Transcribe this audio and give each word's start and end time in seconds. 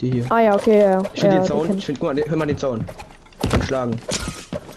Die 0.00 0.10
hier. 0.10 0.26
Ah 0.30 0.40
ja, 0.40 0.54
okay, 0.54 0.80
ja. 0.80 1.02
Ich 1.12 1.20
finde 1.20 1.36
ja, 1.36 1.42
den 1.42 1.48
Zaun. 1.48 1.78
Ich 1.78 1.86
finde, 1.86 2.00
guck 2.00 2.14
mal, 2.14 2.24
hör 2.24 2.36
mal 2.36 2.46
den 2.46 2.58
Zaun. 2.58 2.84
Beim 3.50 3.62
Schlagen. 3.62 4.00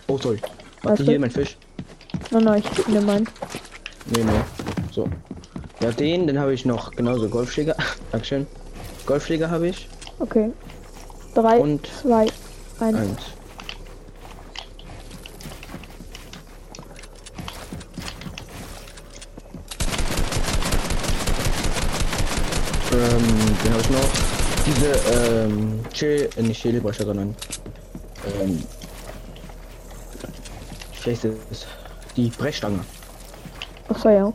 Oh, 0.07 0.17
sorry. 0.17 0.39
Warte, 0.83 1.03
hier, 1.03 1.19
mein 1.19 1.31
Fisch. 1.31 1.57
Nein, 2.31 2.43
nein, 2.43 2.63
ich 2.63 2.87
nehme 2.87 3.05
meinen. 3.05 3.27
Nee, 4.07 4.23
nee. 4.23 4.31
So. 4.91 5.07
Ja, 5.79 5.91
den, 5.91 6.27
den 6.27 6.39
habe 6.39 6.53
ich 6.53 6.65
noch. 6.65 6.91
Genauso, 6.91 7.29
Golfschläger. 7.29 7.75
Dankeschön. 8.11 8.47
Golfschläger 9.05 9.49
habe 9.49 9.67
ich. 9.67 9.87
Okay. 10.19 10.51
Drei, 11.33 11.57
Und 11.59 11.87
zwei, 12.01 12.27
eins. 12.79 12.97
eins. 12.97 13.19
Ähm, 22.93 23.57
den 23.63 23.71
habe 23.71 23.81
ich 23.81 23.89
noch. 23.89 24.31
Diese, 24.65 24.91
äh, 26.03 26.29
nicht 26.41 26.61
Chili-Bröscher, 26.61 27.05
sondern, 27.05 27.35
ähm, 28.39 28.61
heißt 31.05 31.25
das? 31.25 31.65
Die 32.15 32.29
Brechstange. 32.29 32.79
Achso, 33.89 34.09
ja. 34.09 34.33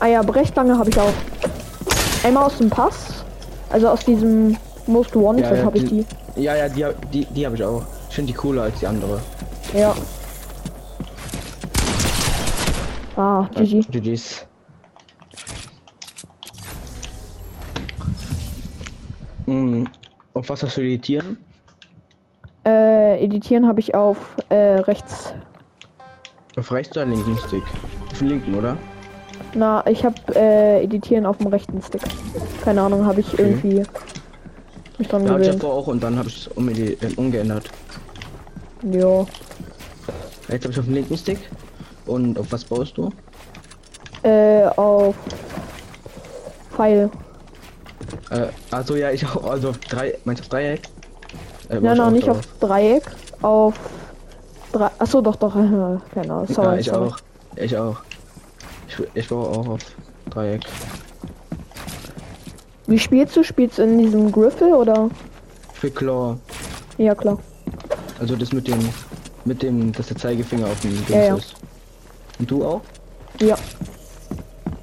Ah 0.00 0.06
ja, 0.06 0.22
Brechstange 0.22 0.78
habe 0.78 0.90
ich 0.90 0.98
auch. 0.98 1.12
Einmal 2.24 2.44
aus 2.44 2.58
dem 2.58 2.70
Pass. 2.70 3.24
Also 3.70 3.88
aus 3.88 4.04
diesem 4.04 4.56
Most 4.86 5.14
Wanted 5.14 5.46
Ja, 5.46 5.54
ja, 5.54 5.64
habe 5.64 5.78
ich 5.78 5.84
die. 5.84 6.06
Ja, 6.36 6.56
ja, 6.56 6.68
die, 6.68 6.84
die, 7.12 7.24
die 7.26 7.46
habe 7.46 7.56
ich 7.56 7.64
auch. 7.64 7.82
Ich 8.08 8.16
finde 8.16 8.32
die 8.32 8.38
cooler 8.38 8.64
als 8.64 8.78
die 8.78 8.86
andere. 8.86 9.20
Ja. 9.74 9.94
Ah, 13.16 13.48
GG. 13.54 13.80
GG's. 13.90 14.46
Auf 20.44 20.50
was 20.50 20.62
hast 20.62 20.76
du 20.76 20.82
editieren? 20.82 21.38
Äh, 22.66 23.24
editieren 23.24 23.66
habe 23.66 23.80
ich 23.80 23.94
auf 23.94 24.18
äh, 24.50 24.54
rechts. 24.80 25.32
Auf 26.56 26.70
rechts 26.70 26.96
oder 26.96 27.06
linken 27.06 27.36
Stick? 27.46 27.62
Auf 28.12 28.18
den 28.18 28.28
linken, 28.28 28.54
oder? 28.54 28.76
Na, 29.54 29.84
ich 29.86 30.04
habe 30.04 30.16
äh, 30.34 30.84
editieren 30.84 31.24
auf 31.24 31.38
dem 31.38 31.46
rechten 31.46 31.80
Stick. 31.82 32.02
Keine 32.62 32.82
Ahnung, 32.82 33.06
habe 33.06 33.20
ich 33.20 33.38
irgendwie 33.38 33.82
mich 34.98 35.08
dran 35.08 35.22
ich 35.22 35.28
gewöhnt. 35.28 35.54
davor 35.54 35.74
auch 35.74 35.86
und 35.86 36.02
dann 36.02 36.18
habe 36.18 36.28
ich 36.28 36.36
es 36.36 36.48
um, 36.48 36.68
äh, 36.68 36.96
umgeändert. 37.16 37.70
Ja. 38.82 39.26
Jetzt 40.48 40.64
habe 40.64 40.72
ich 40.72 40.78
auf 40.78 40.84
dem 40.84 40.94
linken 40.94 41.16
Stick. 41.16 41.38
Und 42.06 42.38
auf 42.38 42.52
was 42.52 42.64
baust 42.64 42.98
du? 42.98 43.10
Äh, 44.22 44.66
auf 44.76 45.14
Pfeil. 46.70 47.10
Äh, 48.30 48.46
also 48.70 48.96
ja, 48.96 49.10
ich 49.10 49.24
auch. 49.26 49.44
Also 49.50 49.70
auf 49.70 49.78
drei. 49.78 50.16
Meinst 50.24 50.40
du 50.40 50.44
auf 50.44 50.48
Dreieck? 50.50 50.82
Äh, 51.68 51.80
Nein, 51.80 51.96
noch 51.96 52.10
nicht 52.10 52.26
drauf. 52.26 52.38
auf 52.38 52.46
Dreieck. 52.68 53.02
Auf 53.42 53.74
drei. 54.72 54.90
Achso, 54.98 55.20
doch, 55.20 55.36
doch. 55.36 55.54
äh, 55.56 55.60
Genau. 56.14 56.44
Sorry, 56.46 56.74
ja, 56.74 56.80
ich 56.80 56.86
sorry. 56.86 57.08
auch. 57.08 57.16
Ich 57.56 57.76
auch. 57.76 57.96
Ich, 58.88 58.96
ich 59.14 59.28
baue 59.28 59.48
auch 59.48 59.68
auf 59.68 59.80
Dreieck. 60.30 60.62
Wie 62.86 62.98
spielst 62.98 63.36
du? 63.36 63.42
Spielst 63.42 63.78
du 63.78 63.82
in 63.82 63.98
diesem 63.98 64.30
Griffel 64.30 64.72
oder? 64.74 65.08
Für 65.72 65.90
Claw. 65.90 66.36
Ja, 66.98 67.14
klar. 67.14 67.38
Also 68.20 68.36
das 68.36 68.52
mit 68.52 68.68
dem. 68.68 68.78
Mit 69.46 69.62
dem, 69.62 69.92
dass 69.92 70.06
der 70.06 70.16
Zeigefinger 70.16 70.66
auf 70.66 70.80
dem 70.80 70.92
Dings 70.96 71.08
Ja, 71.10 71.22
ja. 71.24 71.36
ist. 71.36 71.54
Und 72.38 72.50
du 72.50 72.64
auch? 72.64 72.80
Ja. 73.40 73.56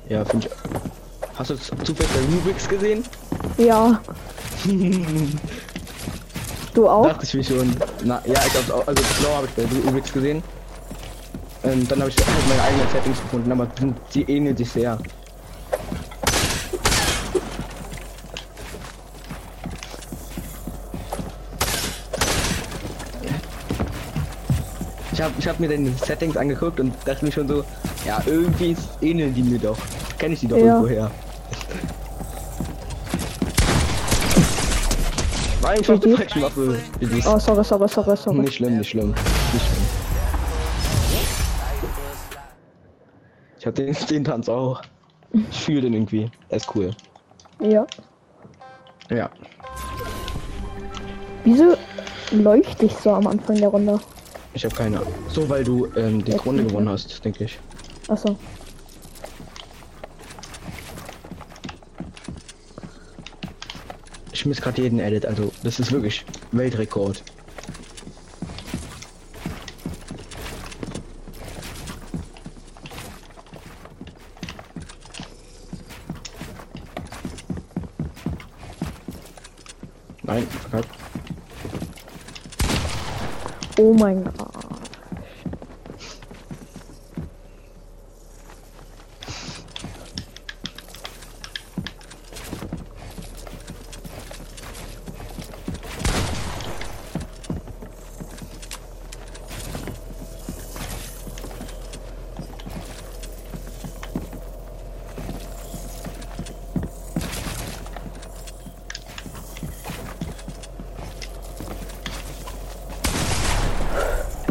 Ja, 0.08 0.24
finde 0.26 0.48
ich. 0.48 0.54
Hast 1.36 1.50
du 1.50 1.56
zufällig 1.56 2.10
Rubix 2.32 2.68
gesehen? 2.70 3.04
Ja. 3.58 4.00
Du 6.74 6.88
auch? 6.88 7.06
Dachte 7.06 7.26
ich 7.26 7.34
mir 7.34 7.44
schon. 7.44 7.76
Na, 8.06 8.22
ja, 8.26 8.40
ich 8.48 8.54
hab's 8.56 8.72
auch. 8.72 8.88
Also 8.88 9.04
Claw 9.20 9.36
habe 9.36 9.48
ich 9.48 9.52
bei 9.52 9.90
Rubix 9.90 10.14
gesehen. 10.14 10.42
Und 11.64 11.92
dann 11.92 12.00
habe 12.00 12.10
ich 12.10 12.16
halt 12.16 12.28
meine 12.48 12.64
eigenen 12.64 12.88
Settings 12.94 13.22
gefunden, 13.22 13.52
aber 13.52 13.68
sie 14.10 14.22
ähneln 14.22 14.56
sich 14.56 14.72
sehr. 14.72 14.98
Ich 25.14 25.22
habe 25.22 25.34
ich 25.38 25.48
hab 25.48 25.60
mir 25.60 25.68
die 25.68 25.94
Settings 26.04 26.38
angeguckt 26.38 26.80
und 26.80 26.94
dachte 27.06 27.26
mir 27.26 27.32
schon 27.32 27.48
so, 27.48 27.64
ja, 28.06 28.22
irgendwie 28.26 28.76
ähneln 29.02 29.34
die 29.34 29.44
mir 29.44 29.60
doch. 29.60 29.78
Kenne 30.18 30.34
ich 30.34 30.40
die 30.40 30.48
doch 30.48 30.58
Ja. 30.58 30.78
irgendwoher. 30.78 31.12
Nein, 35.62 35.78
ich 35.82 35.90
hab 35.90 36.02
die 36.02 36.10
GG. 36.10 36.18
falsche 36.18 36.42
Waffe. 36.42 36.80
GG's. 37.00 37.28
Oh, 37.28 37.38
sorry, 37.40 37.64
sorry, 37.64 37.88
sorry, 37.88 38.18
sorry. 38.18 38.40
Nicht 38.40 38.56
schlimm, 38.56 38.78
nicht 38.78 38.90
schlimm. 38.90 39.10
Nicht 39.10 39.66
schlimm. 39.66 39.86
Ich 43.60 43.68
hab 43.68 43.76
den, 43.76 43.96
den 44.10 44.24
Tanz 44.24 44.50
auch. 44.50 44.82
Ich 45.52 45.62
fühle 45.62 45.82
den 45.82 45.94
irgendwie. 45.94 46.32
Er 46.50 46.58
ist 46.58 46.76
cool. 46.76 46.92
Ja. 47.60 47.86
Ja. 49.12 49.30
Wieso 51.44 51.76
leuchte 52.32 52.86
ich 52.86 52.94
so 52.96 53.12
am 53.12 53.28
Anfang 53.28 53.58
der 53.58 53.70
Runde? 53.70 54.00
Ich 54.54 54.66
habe 54.66 54.76
keine 54.76 54.98
Ahnung. 54.98 55.14
So, 55.30 55.48
weil 55.48 55.64
du 55.64 55.88
ähm, 55.96 56.24
die 56.24 56.32
Jetzt 56.32 56.46
Runde 56.46 56.64
gewonnen 56.66 56.86
ne? 56.86 56.92
hast, 56.92 57.24
denke 57.24 57.44
ich. 57.46 57.60
Achso. 58.08 58.36
Ich 64.42 64.48
miss 64.48 64.60
gerade 64.60 64.82
jeden 64.82 65.00
Edit, 65.00 65.24
also 65.24 65.52
das 65.62 65.80
ist 65.80 65.92
wirklich 65.92 66.26
Weltrekord. 66.52 67.24
Nein, 80.24 80.48
verkackt. 80.48 80.90
Oh 83.78 83.94
mein 83.94 84.24
Gott. 84.24 84.52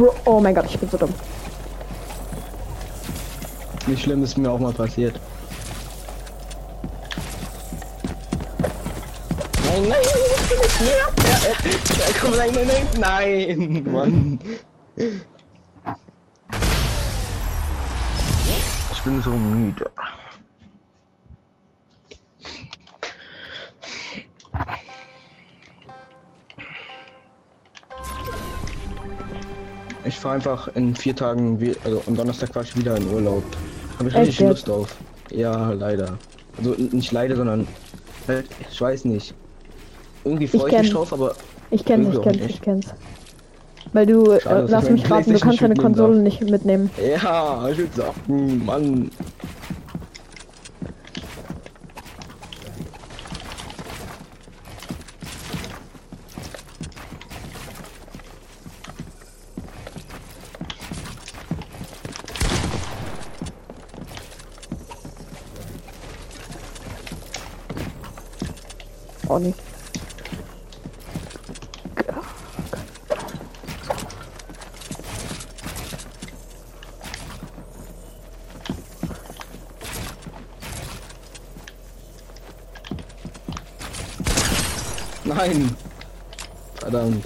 Bro, 0.01 0.15
oh 0.25 0.40
mein 0.53 0.63
Gott, 0.63 0.71
ich 0.71 0.79
bin 0.79 0.89
so 0.89 0.97
dumm. 0.97 1.13
Nicht 3.87 4.03
schlimm, 4.03 4.23
ist 4.23 4.37
mir 4.37 4.51
auch 4.51 4.59
mal 4.59 4.73
passiert. 4.73 5.19
Nein, 9.65 9.83
nein, 9.83 9.89
nein, 9.89 10.01
nein, 10.79 10.91
nein, 11.97 12.15
komm, 12.19 12.31
nein, 12.35 12.49
nein, 12.53 12.67
nein, 12.99 13.57
nein, 13.73 13.91
Mann. 13.91 14.39
Ich 18.91 19.01
bin 19.03 19.21
so 19.21 19.31
müde. 19.31 19.89
Ich 30.11 30.19
fahre 30.19 30.35
einfach 30.35 30.67
in 30.75 30.93
vier 30.93 31.15
Tagen, 31.15 31.61
wie- 31.61 31.73
also 31.85 32.03
am 32.05 32.17
Donnerstag 32.17 32.49
fahre 32.53 32.65
ich 32.65 32.75
wieder 32.77 32.97
in 32.97 33.07
Urlaub. 33.13 33.43
Habe 33.97 34.09
ich 34.09 34.15
Echt 34.15 34.27
richtig 34.27 34.39
jetzt? 34.41 34.49
Lust 34.49 34.67
drauf. 34.67 34.95
Ja, 35.31 35.71
leider. 35.71 36.17
Also 36.57 36.75
nicht 36.77 37.13
leider, 37.13 37.37
sondern 37.37 37.65
halt, 38.27 38.45
ich 38.69 38.81
weiß 38.81 39.05
nicht. 39.05 39.33
Irgendwie 40.25 40.47
freue 40.47 40.67
ich, 40.67 40.75
kenn- 40.75 40.81
mich 40.81 40.91
drauf, 40.91 41.13
aber 41.13 41.33
Ich 41.71 41.85
kenn's, 41.85 42.13
ich 42.13 42.21
kenn's, 42.21 42.37
nicht. 42.39 42.49
ich 42.55 42.61
kenn's. 42.61 42.87
Weil 43.93 44.05
du, 44.05 44.37
Schade, 44.41 44.67
äh, 44.67 44.69
lass 44.69 44.83
ich 44.85 44.91
mich 44.91 45.09
raten, 45.09 45.31
du 45.31 45.39
kannst 45.39 45.61
deine 45.61 45.75
spielen 45.75 45.93
darf. 45.93 46.05
Konsole 46.07 46.19
nicht 46.19 46.41
mitnehmen. 46.43 46.89
ja, 47.01 47.69
ich 47.69 47.77
würde 47.77 47.95
sagen, 47.95 48.65
Mann. 48.65 49.11
Auch 69.31 69.39
nicht. 69.39 69.57
Nein! 85.23 85.75
Verdammt. 86.75 87.25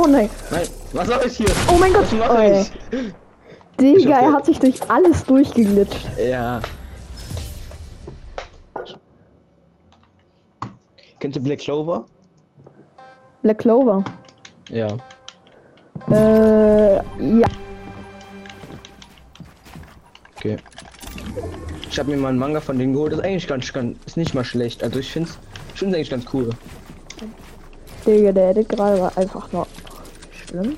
Oh 0.00 0.06
nein. 0.06 0.30
Nein, 0.50 0.68
was 1.08 1.16
mache 1.16 1.26
ich 1.28 1.36
hier? 1.36 1.50
Oh 1.68 1.78
mein 1.78 1.92
Gott. 1.92 2.04
Was 2.04 2.12
mache 2.12 2.36
Oh, 2.36 2.60
ich? 2.60 3.14
Digga, 3.80 4.20
er 4.20 4.32
hat 4.32 4.46
sich 4.46 4.58
durch 4.58 4.78
alles 4.90 5.24
durchgeglitscht. 5.24 6.06
Ja. 6.18 6.60
Kennt 11.20 11.36
ihr 11.36 11.42
Black 11.42 11.60
Clover? 11.60 12.04
Black 13.42 13.58
Clover. 13.58 14.04
Ja. 14.68 14.96
Äh, 16.10 16.96
ja. 16.96 17.48
Okay. 20.36 20.56
Ich 21.90 21.98
habe 21.98 22.10
mir 22.10 22.16
mal 22.16 22.28
einen 22.28 22.38
Manga 22.38 22.60
von 22.60 22.78
denen 22.78 22.92
geholt. 22.92 23.12
Ist 23.12 23.20
eigentlich 23.24 23.48
ganz, 23.48 23.72
ganz 23.72 23.96
ist 24.06 24.16
nicht 24.16 24.34
mal 24.34 24.44
schlecht. 24.44 24.82
Also 24.82 24.98
ich 24.98 25.10
finde 25.10 25.30
es 25.72 25.78
finde 25.78 25.96
eigentlich 25.96 26.10
ganz 26.10 26.26
cool. 26.32 26.50
Digga, 28.06 28.32
der 28.32 28.50
Edit 28.50 28.68
gerade 28.68 29.00
war 29.00 29.16
einfach 29.16 29.50
nur 29.52 29.66
schlimm. 30.30 30.76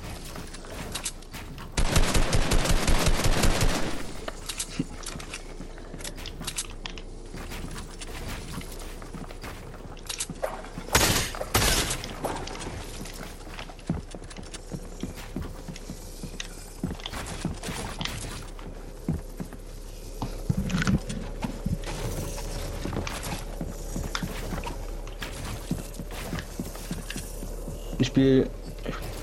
Ich 28.01 28.07
spiel 28.07 28.49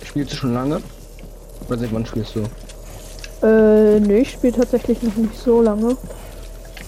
spielst 0.06 0.27
du 0.38 0.42
schon 0.42 0.54
lange? 0.54 0.82
Oder 1.68 1.78
seit 1.80 1.94
wann 1.94 2.06
spielst 2.06 2.36
du? 2.36 2.44
Äh, 3.46 4.00
nee, 4.00 4.20
ich 4.20 4.32
spiele 4.32 4.54
tatsächlich 4.54 5.02
noch 5.04 5.16
nicht 5.16 5.38
so 5.38 5.62
lange. 5.62 5.98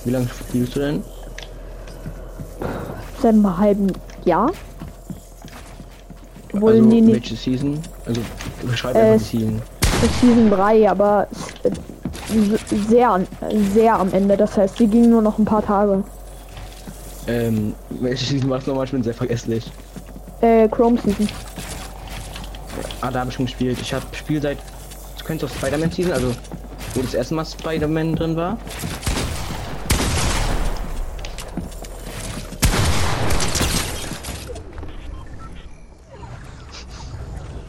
Wie 0.05 0.11
lange 0.11 0.27
spielst 0.29 0.75
du 0.75 0.79
denn? 0.79 1.03
Seit 3.21 3.33
einem 3.33 3.57
halben 3.57 3.91
Jahr. 4.25 4.51
Obwohl, 6.53 6.73
also 6.73 6.83
nee, 6.85 7.13
welche 7.13 7.35
Season? 7.35 7.79
Also 8.05 8.21
beschreib 8.63 8.95
Äh, 8.95 8.99
einfach 9.13 9.27
die 9.29 9.37
Season. 9.37 9.61
ist 10.03 10.21
Season 10.21 10.49
3, 10.49 10.89
aber 10.89 11.27
äh, 11.63 11.71
sehr, 12.89 13.19
sehr 13.73 13.93
am 13.99 14.11
Ende. 14.13 14.37
Das 14.37 14.57
heißt, 14.57 14.79
die 14.79 14.87
ging 14.87 15.09
nur 15.09 15.21
noch 15.21 15.37
ein 15.37 15.45
paar 15.45 15.63
Tage. 15.65 16.03
Ähm, 17.27 17.75
welche 17.89 18.25
Season 18.25 18.49
war 18.49 18.57
es 18.57 18.65
nochmal? 18.65 18.85
Ich 18.85 18.91
bin 18.91 19.03
sehr 19.03 19.13
vergesslich. 19.13 19.71
Äh, 20.41 20.67
Chrome 20.69 20.97
Season. 20.97 21.27
Ah, 23.09 23.11
da 23.11 23.21
habe 23.21 23.31
ich 23.31 23.37
schon 23.37 23.47
gespielt. 23.47 23.79
Ich 23.81 23.91
habe 23.91 24.05
Spiel 24.11 24.39
seit. 24.39 24.59
Du 25.17 25.25
kennst 25.25 25.41
doch 25.41 25.49
Spider-Man 25.49 25.89
Season, 25.89 26.13
also 26.13 26.31
wo 26.93 27.01
das 27.01 27.15
erste 27.15 27.33
Mal 27.33 27.43
Spider-Man 27.43 28.15
drin 28.15 28.35
war. 28.35 28.55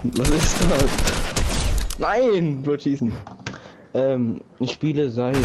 Was 0.02 0.28
ist 0.28 0.56
das? 0.60 1.98
Nein, 1.98 2.62
du 2.62 2.78
schießen. 2.78 3.10
Ähm, 3.94 4.42
ich 4.58 4.72
spiele 4.72 5.08
seit 5.08 5.36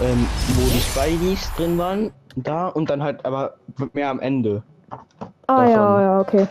ähm, 0.00 0.26
wo 0.54 0.70
die 0.70 0.80
Spideys 0.80 1.52
drin 1.58 1.76
waren, 1.76 2.12
da 2.34 2.68
und 2.68 2.88
dann 2.88 3.02
halt 3.02 3.26
aber 3.26 3.56
mehr 3.92 4.08
am 4.08 4.20
Ende. 4.20 4.62
Ah, 4.88 4.96
Davon. 5.48 5.70
ja, 5.70 6.02
ja, 6.02 6.20
okay. 6.20 6.46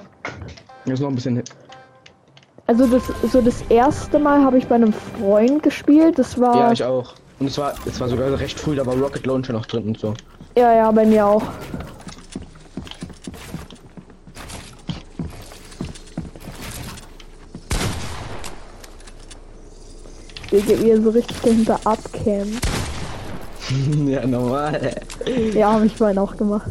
Ist 0.85 0.99
noch 0.99 1.09
ein 1.09 1.15
bisschen 1.15 1.43
Also 2.69 2.85
das 2.85 3.01
so 3.31 3.41
das 3.41 3.63
erste 3.69 4.19
Mal 4.19 4.43
habe 4.43 4.59
ich 4.59 4.67
bei 4.67 4.75
einem 4.75 4.93
Freund 4.93 5.63
gespielt. 5.63 6.19
Das 6.19 6.39
war 6.39 6.55
Ja, 6.55 6.71
ich 6.71 6.83
auch. 6.83 7.15
Und 7.39 7.47
es 7.47 7.57
war, 7.57 7.73
es 7.87 7.99
war 7.99 8.07
sogar 8.07 8.39
recht 8.39 8.59
früh, 8.59 8.75
da 8.75 8.85
war 8.85 8.93
Rocket 8.95 9.25
Launcher 9.25 9.53
noch 9.53 9.65
drin 9.65 9.87
und 9.87 9.99
so. 9.99 10.13
ja, 10.55 10.71
ja, 10.71 10.91
bei 10.91 11.03
mir 11.03 11.25
auch. 11.25 11.41
Digga, 20.51 20.79
wie 20.79 20.91
er 20.91 21.01
so 21.01 21.09
richtig 21.09 21.41
dahinter 21.41 21.79
abkämpft. 21.85 22.67
ja, 24.05 24.27
normal. 24.27 24.95
Ja, 25.55 25.71
habe 25.71 25.87
ich 25.87 25.97
vorhin 25.97 26.19
auch 26.19 26.37
gemacht. 26.37 26.69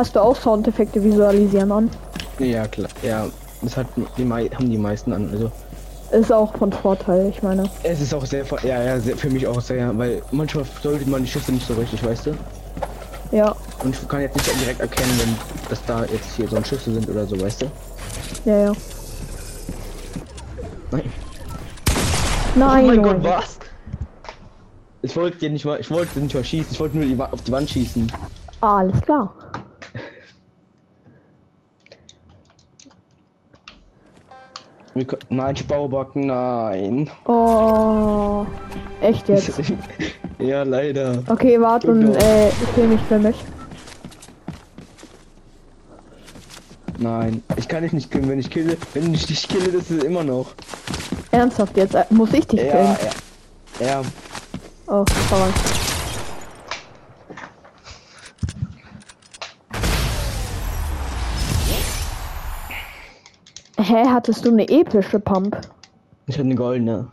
Hast 0.00 0.16
du 0.16 0.20
auch 0.20 0.34
Soundeffekte 0.34 1.04
visualisieren 1.04 1.70
an? 1.70 1.90
Ja, 2.38 2.66
klar. 2.66 2.88
Ja, 3.02 3.26
das 3.60 3.76
hat 3.76 3.86
die 4.16 4.24
mei 4.24 4.48
haben 4.48 4.70
die 4.70 4.78
meisten 4.78 5.12
an. 5.12 5.28
Also 5.30 5.52
Ist 6.10 6.32
auch 6.32 6.56
von 6.56 6.72
Vorteil, 6.72 7.28
ich 7.28 7.42
meine. 7.42 7.68
es 7.82 8.00
ist 8.00 8.14
auch 8.14 8.24
sehr, 8.24 8.46
ja, 8.62 8.82
ja, 8.82 8.98
sehr, 8.98 9.14
für 9.14 9.28
mich 9.28 9.46
auch 9.46 9.60
sehr, 9.60 9.92
weil 9.98 10.22
manchmal 10.30 10.64
sollte 10.82 11.06
man 11.06 11.22
die 11.22 11.28
Schüsse 11.28 11.52
nicht 11.52 11.66
so 11.66 11.74
richtig, 11.74 12.02
weißt 12.02 12.28
du? 12.28 12.34
Ja, 13.30 13.54
Und 13.84 13.94
ich 13.94 14.08
kann 14.08 14.22
jetzt 14.22 14.36
nicht 14.36 14.60
direkt 14.62 14.80
erkennen, 14.80 15.12
wenn 15.18 15.36
dass 15.68 15.84
da 15.84 16.06
jetzt 16.06 16.34
hier 16.34 16.48
so 16.48 16.56
ein 16.56 16.64
Schüsse 16.64 16.94
sind 16.94 17.06
oder 17.06 17.26
so, 17.26 17.38
weißt 17.38 17.60
du? 17.60 17.66
ja, 18.46 18.56
ja. 18.56 18.72
Nein. 20.92 21.12
Nein, 22.54 22.84
oh 22.84 22.86
mein. 22.86 23.02
Gott, 23.02 23.22
was? 23.22 23.58
Ich 25.02 25.14
wollte 25.14 25.36
dir 25.36 25.50
nicht 25.50 25.66
mal, 25.66 25.78
ich 25.78 25.90
wollte 25.90 26.18
nicht 26.20 26.34
mal 26.34 26.42
schießen, 26.42 26.72
ich 26.72 26.80
wollte 26.80 26.96
nur 26.96 27.04
die, 27.06 27.20
auf 27.20 27.42
die 27.42 27.52
Wand 27.52 27.68
schießen. 27.68 28.10
Alles 28.62 28.98
klar. 29.02 29.30
Wir 34.94 35.04
können- 35.04 35.22
Nein, 35.28 35.56
Spaubacken, 35.56 36.26
nein. 36.26 37.10
Oh, 37.26 38.44
echt 39.00 39.28
jetzt? 39.28 39.50
ja, 40.38 40.62
leider. 40.64 41.22
Okay, 41.28 41.60
warte 41.60 41.86
Guck 41.86 41.96
und 41.96 42.12
doch. 42.14 42.22
äh, 42.22 42.48
ich 42.48 42.54
film 42.74 42.90
mich 42.90 43.00
für 43.02 43.18
mich. 43.18 43.36
Nein, 46.98 47.42
ich 47.56 47.66
kann 47.68 47.82
dich 47.82 47.92
nicht 47.92 48.10
killen. 48.10 48.28
Wenn 48.28 48.38
ich 48.40 48.50
kille, 48.50 48.76
wenn 48.94 49.14
ich 49.14 49.26
dich 49.26 49.48
kille, 49.48 49.70
das 49.72 49.90
ist 49.90 50.04
immer 50.04 50.22
noch. 50.24 50.48
Ernsthaft 51.30 51.76
jetzt? 51.76 51.94
Äh, 51.94 52.04
muss 52.10 52.32
ich 52.34 52.46
dich 52.46 52.60
Ja, 52.60 52.70
killen? 52.72 52.96
ja. 53.80 53.86
Ja, 53.86 54.02
Oh, 54.86 55.04
voran. 55.28 55.52
Hä, 63.82 64.04
hattest 64.08 64.44
du 64.44 64.50
eine 64.50 64.68
epische 64.68 65.18
Pump? 65.18 65.56
ich 66.26 66.34
hatte 66.34 66.44
eine 66.44 66.54
goldene. 66.54 67.08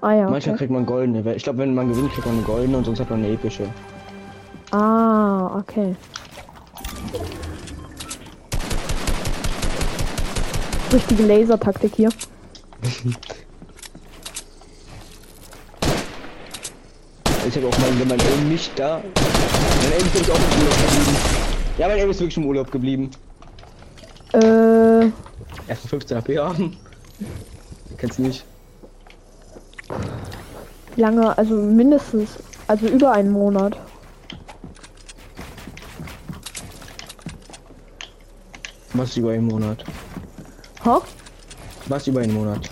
Ah 0.00 0.12
ja. 0.12 0.28
Manchmal 0.28 0.54
Okay. 0.54 0.58
kriegt 0.58 0.70
man 0.72 0.84
goldene. 0.86 1.34
Ich 1.34 1.44
glaube, 1.44 1.58
wenn 1.58 1.74
man 1.74 1.88
gewinnt, 1.88 2.10
kriegt 2.12 2.26
man 2.26 2.36
eine 2.36 2.44
goldene 2.44 2.78
und 2.78 2.84
sonst 2.84 3.00
hat 3.00 3.10
man 3.10 3.22
eine 3.22 3.32
epische. 3.34 3.68
Ah, 4.72 5.56
okay. 5.58 5.94
Richtige 10.92 11.22
Lasertaktik 11.26 11.94
hier. 11.96 12.08
Ich 17.48 17.56
habe 17.56 17.66
auch 17.68 17.78
mal, 17.78 17.88
wenn 17.98 18.06
mein 18.06 18.20
Aim 18.20 18.48
nicht 18.48 18.78
da. 18.78 18.98
Mein 18.98 19.92
Aim 19.92 20.06
ist 20.14 20.30
auch 20.30 20.36
im 20.36 20.60
Urlaub 20.60 20.76
geblieben. 20.76 21.16
Ja, 21.78 21.88
mein 21.88 21.98
Aim 22.00 22.10
ist 22.10 22.20
wirklich 22.20 22.36
im 22.36 22.46
Urlaub 22.46 22.70
geblieben. 22.70 23.10
Äh, 25.70 25.74
Erst 25.74 25.88
15 25.88 26.16
HP 26.18 26.38
haben. 26.38 26.76
Kennst 27.96 28.18
du 28.18 28.22
nicht? 28.22 28.44
wie 30.96 31.00
lange? 31.00 31.36
Also 31.38 31.54
mindestens, 31.54 32.30
also 32.66 32.86
über 32.86 33.12
einen 33.12 33.30
Monat. 33.30 33.76
Was 38.92 39.16
über 39.16 39.30
einen 39.30 39.46
Monat? 39.46 39.84
Ha? 40.84 41.00
Was 41.86 42.06
über 42.06 42.20
einen 42.20 42.34
Monat? 42.34 42.68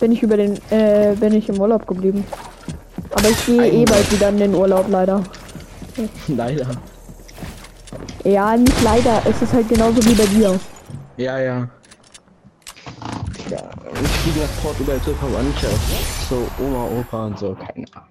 Bin 0.00 0.12
ich 0.12 0.22
über 0.22 0.36
den, 0.36 0.58
äh, 0.70 1.14
bin 1.20 1.34
ich 1.34 1.48
im 1.48 1.60
Urlaub 1.60 1.86
geblieben. 1.86 2.24
Aber 3.10 3.28
ich 3.28 3.46
gehe 3.46 3.70
eh 3.70 3.84
bald 3.84 4.10
wieder 4.10 4.28
in 4.30 4.38
den 4.38 4.54
Urlaub, 4.54 4.86
leider. 4.88 5.22
Leider. 6.28 6.68
Ja, 8.24 8.56
nicht 8.56 8.82
leider. 8.82 9.22
Es 9.24 9.40
ist 9.42 9.52
halt 9.52 9.68
genauso 9.68 10.04
wie 10.04 10.14
bei 10.14 10.26
dir. 10.26 10.58
Ja. 11.16 11.38
Ja, 11.38 11.68
nach 14.38 14.62
Portugal 14.62 15.00
zur 15.04 15.14
Verwandtschaft. 15.16 16.28
So, 16.28 16.46
Oma, 16.64 16.84
Opa 17.00 17.26
und 17.26 17.38
so, 17.38 17.54
keine 17.54 17.86
Ahnung. 17.94 18.08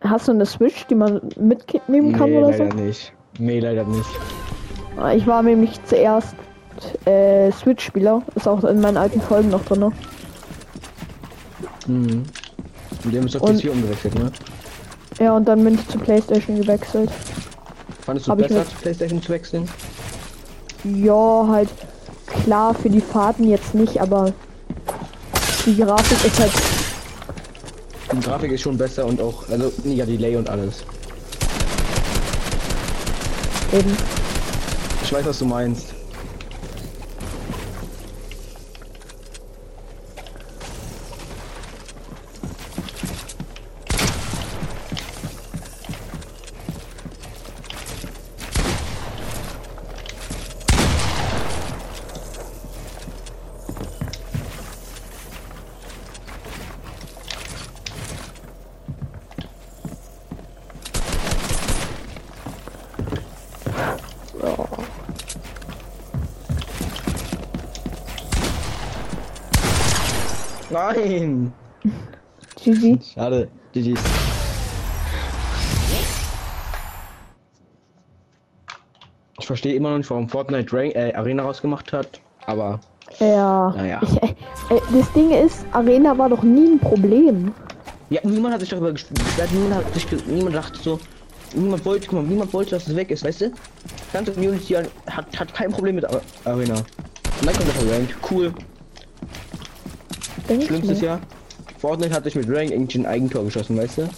Hast 0.00 0.28
du 0.28 0.32
eine 0.32 0.46
Switch, 0.46 0.86
die 0.88 0.94
man 0.94 1.20
mitnehmen 1.38 2.12
kann 2.12 2.30
Nee, 2.30 2.38
oder 2.38 2.52
so? 2.52 2.62
leider 2.64 2.74
nicht. 2.74 3.12
Nee, 3.38 3.60
leider 3.60 3.84
nicht. 3.84 4.08
Ah, 4.96 5.12
Ich 5.12 5.26
war 5.26 5.42
nämlich 5.42 5.78
zuerst 5.84 6.34
äh, 7.04 7.50
Switch-Spieler. 7.52 8.22
Ist 8.34 8.48
auch 8.48 8.64
in 8.64 8.80
meinen 8.80 8.96
alten 8.96 9.20
Folgen 9.20 9.50
noch 9.50 9.64
drin. 9.64 9.80
Ne? 9.80 9.92
Mhm. 11.86 12.22
Und 13.04 13.12
die 13.12 13.18
haben 13.18 13.26
es 13.26 13.36
auf 13.36 13.48
PS4 13.48 13.70
umgewechselt, 13.70 14.14
ne? 14.16 14.32
Ja, 15.18 15.36
und 15.36 15.46
dann 15.46 15.62
bin 15.64 15.74
ich 15.74 15.88
zu 15.88 15.98
PlayStation 15.98 16.56
gewechselt. 16.60 17.10
Fandest 18.04 18.26
du 18.26 18.32
Hab 18.32 18.40
ich 18.40 18.48
besser, 18.48 18.60
mit- 18.60 18.68
zu 18.70 18.76
Playstation 18.76 19.22
zu 19.22 19.32
wechseln? 19.32 19.68
Ja, 20.84 21.46
halt 21.48 21.68
klar 22.44 22.74
für 22.74 22.90
die 22.90 23.00
Fahrten 23.00 23.48
jetzt 23.48 23.74
nicht, 23.74 24.00
aber 24.00 24.32
die 25.66 25.76
Grafik 25.76 26.24
ist 26.24 26.38
halt 26.40 26.52
Die 28.12 28.20
Grafik 28.20 28.52
ist 28.52 28.62
schon 28.62 28.76
besser 28.76 29.06
und 29.06 29.20
auch, 29.20 29.48
also, 29.48 29.72
ja, 29.84 30.04
Delay 30.04 30.36
und 30.36 30.48
alles. 30.48 30.84
eben. 33.72 33.96
Ich 35.02 35.12
weiß, 35.12 35.24
was 35.26 35.38
du 35.38 35.44
meinst. 35.46 35.94
Nein! 70.72 71.52
GG. 72.56 72.98
Schade, 73.14 73.48
GG's. 73.72 74.00
Ich 79.40 79.46
verstehe 79.46 79.74
immer 79.74 79.90
noch 79.90 79.98
nicht, 79.98 80.10
warum 80.10 80.28
Fortnite 80.28 80.72
Rank, 80.76 80.94
äh, 80.94 81.12
Arena 81.14 81.42
rausgemacht 81.42 81.92
hat, 81.92 82.20
aber 82.46 82.80
Ja. 83.18 83.70
Naja. 83.76 84.00
Ich, 84.02 84.22
äh, 84.22 84.26
äh, 84.76 84.80
das 84.92 85.12
Ding 85.12 85.30
ist, 85.30 85.66
Arena 85.72 86.16
war 86.16 86.28
doch 86.28 86.42
nie 86.42 86.72
ein 86.74 86.78
Problem. 86.78 87.52
ja, 88.10 88.20
niemand 88.24 88.54
hat 88.54 88.60
sich 88.60 88.70
darüber 88.70 88.88
ges- 88.90 89.12
beschwert, 89.12 89.50
niemand 89.52 89.74
hat 89.74 89.94
sich, 89.94 90.06
niemand 90.26 90.54
dachte 90.54 90.78
so, 90.80 91.00
niemand 91.54 91.84
wollte, 91.84 92.06
guck 92.06 92.20
mal, 92.20 92.24
niemand 92.28 92.52
wollte, 92.52 92.70
dass 92.72 92.86
es 92.86 92.94
weg 92.94 93.10
ist, 93.10 93.24
weißt 93.24 93.40
du? 93.42 93.48
Die 93.50 94.12
ganze 94.12 94.32
Community 94.32 94.74
hat, 94.74 94.88
hat, 95.38 95.54
kein 95.54 95.72
Problem 95.72 95.96
mit 95.96 96.04
Ar- 96.04 96.20
Arena. 96.44 96.74
Und 96.74 97.46
dann 97.46 97.54
kommt 97.56 97.68
der 97.68 97.94
Rank, 97.98 98.14
cool. 98.30 98.52
Denk 100.48 100.62
Schlimmstes. 100.64 101.00
Jahr, 101.00 101.20
Fortnite 101.78 102.12
hat 102.14 102.24
sich 102.24 102.34
mit 102.34 102.48
Rank 102.48 102.70
irgendwie 102.70 102.98
ein 102.98 103.06
Eigentor 103.06 103.44
geschossen, 103.44 103.76
weißt 103.78 103.98
du? 103.98 104.08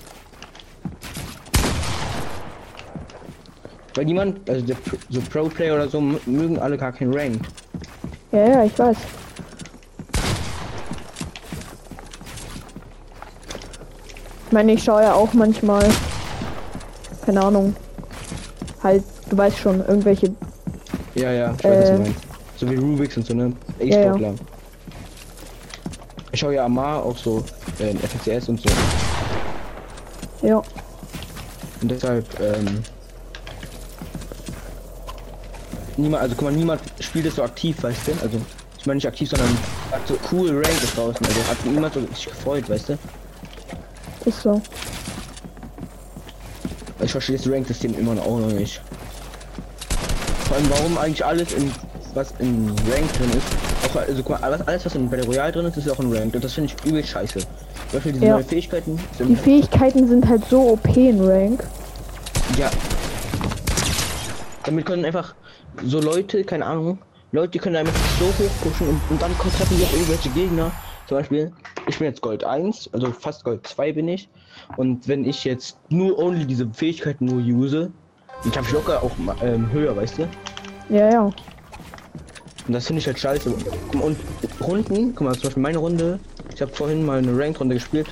Weil 3.94 4.04
niemand, 4.06 4.48
also 4.50 4.64
der, 4.66 4.74
Pro- 4.74 4.96
so 5.08 5.20
Pro-Player 5.20 5.74
oder 5.74 5.88
so, 5.88 6.00
mögen 6.00 6.58
alle 6.58 6.76
gar 6.76 6.92
kein 6.92 7.12
Rank. 7.14 7.40
Ja, 8.32 8.48
ja, 8.48 8.64
ich 8.64 8.76
weiß. 8.78 8.96
Ich 14.46 14.52
meine, 14.52 14.72
ich 14.72 14.82
schaue 14.84 15.02
ja 15.02 15.14
auch 15.14 15.32
manchmal, 15.34 15.84
keine 17.24 17.42
Ahnung, 17.42 17.74
halt, 18.82 19.02
du 19.30 19.36
weißt 19.36 19.58
schon, 19.58 19.80
irgendwelche, 19.86 20.32
Ja, 21.14 21.32
ja, 21.32 21.54
ich 21.58 21.64
weiß, 21.64 21.78
was 21.80 21.88
Äh. 21.88 21.92
du 21.92 21.98
meinst. 22.02 22.20
So 22.56 22.70
wie 22.70 22.76
Rubik's 22.76 23.16
und 23.16 23.26
so, 23.26 23.34
ne? 23.34 23.52
Ja, 23.80 24.16
ja. 24.16 24.34
Schaue 26.44 26.56
ja 26.56 26.66
Amar 26.66 27.02
auch 27.02 27.16
so, 27.16 27.42
äh, 27.78 27.94
FCS 27.94 28.50
und 28.50 28.60
so. 28.60 28.68
ja, 30.46 30.58
Und 31.80 31.90
deshalb, 31.90 32.26
ähm. 32.38 32.82
Niemand, 35.96 36.22
also 36.22 36.34
guck 36.34 36.44
mal, 36.44 36.52
niemand 36.52 36.82
spielt 37.00 37.24
es 37.24 37.36
so 37.36 37.44
aktiv, 37.44 37.82
weißt 37.82 38.08
du? 38.08 38.12
Also, 38.20 38.38
ich 38.78 38.84
meine 38.84 38.96
nicht 38.96 39.08
aktiv, 39.08 39.30
sondern 39.30 39.48
hat 39.90 40.06
so 40.06 40.18
cool 40.30 40.50
Rank 40.50 40.94
draußen. 40.94 41.24
Also 41.24 41.40
hat 41.48 41.64
niemand 41.64 41.94
so 41.94 42.00
sich 42.00 42.26
gefreut, 42.26 42.68
weißt 42.68 42.90
du? 42.90 42.98
ist 44.26 44.42
so. 44.42 44.60
Ich 47.00 47.10
verstehe 47.10 47.38
das 47.38 47.50
Rank-System 47.50 47.98
immer 47.98 48.14
noch 48.14 48.36
nicht. 48.48 48.82
Vor 50.46 50.58
allem, 50.58 50.68
warum 50.68 50.98
eigentlich 50.98 51.24
alles 51.24 51.54
in 51.54 51.72
was 52.12 52.34
in 52.38 52.68
Rank 52.90 53.10
drin 53.14 53.30
ist, 53.30 53.73
auch 53.96 54.00
also 54.08 54.22
guck 54.22 54.40
mal, 54.40 54.46
alles, 54.46 54.66
alles 54.66 54.84
was 54.86 54.94
in 54.94 55.08
Battle 55.08 55.26
Royale 55.26 55.52
drin 55.52 55.66
ist, 55.66 55.76
ist 55.76 55.88
auch 55.88 56.00
in 56.00 56.12
Rank. 56.12 56.34
Und 56.34 56.44
das 56.44 56.52
finde 56.54 56.72
ich 56.72 56.86
übel 56.86 57.04
scheiße. 57.04 57.40
Zum 57.40 57.48
Beispiel 57.92 58.12
diese 58.12 58.24
Ja. 58.26 58.32
neuen 58.34 58.44
Fähigkeiten 58.44 58.96
Die 58.96 59.24
sind 59.24 59.38
Fähigkeiten 59.38 60.06
sind 60.08 60.28
halt 60.28 60.44
so 60.46 60.72
OP 60.72 60.96
in 60.96 61.20
Rank. 61.20 61.64
Ja. 62.58 62.70
Damit 64.64 64.86
können 64.86 65.04
einfach 65.04 65.34
so 65.84 66.00
Leute, 66.00 66.44
keine 66.44 66.64
Ahnung, 66.66 66.98
Leute, 67.32 67.50
die 67.50 67.58
können 67.58 67.76
einfach 67.76 67.94
so 68.18 68.26
hoch 68.26 68.50
pushen 68.62 68.88
und, 68.88 69.00
und 69.10 69.20
dann 69.20 69.36
treffen 69.38 69.76
die 69.76 69.84
auch 69.84 69.92
irgendwelche 69.92 70.30
Gegner. 70.30 70.70
Zum 71.06 71.18
Beispiel, 71.18 71.52
ich 71.86 71.98
bin 71.98 72.06
jetzt 72.06 72.22
Gold 72.22 72.44
1, 72.44 72.90
also 72.92 73.12
fast 73.12 73.44
Gold 73.44 73.66
2 73.66 73.92
bin 73.92 74.08
ich. 74.08 74.28
Und 74.76 75.06
wenn 75.08 75.24
ich 75.24 75.44
jetzt 75.44 75.76
nur 75.90 76.18
only 76.18 76.46
diese 76.46 76.66
Fähigkeiten 76.72 77.26
nur 77.26 77.42
use, 77.42 77.90
ich 78.44 78.56
habe 78.56 78.66
locker 78.72 79.02
auch 79.02 79.10
ähm, 79.42 79.70
höher, 79.72 79.94
weißt 79.96 80.18
du? 80.18 80.28
Ja, 80.88 81.10
ja. 81.10 81.30
Und 82.66 82.72
das 82.72 82.86
finde 82.86 83.00
ich 83.00 83.06
halt 83.06 83.18
scheiße. 83.18 83.52
Und 84.00 84.16
Runden, 84.60 85.14
guck 85.14 85.26
mal, 85.26 85.34
zum 85.34 85.42
Beispiel 85.44 85.62
meine 85.62 85.78
Runde, 85.78 86.18
ich 86.54 86.62
habe 86.62 86.72
vorhin 86.72 87.04
mal 87.04 87.18
eine 87.18 87.36
Ranked-Runde 87.36 87.74
gespielt, 87.74 88.06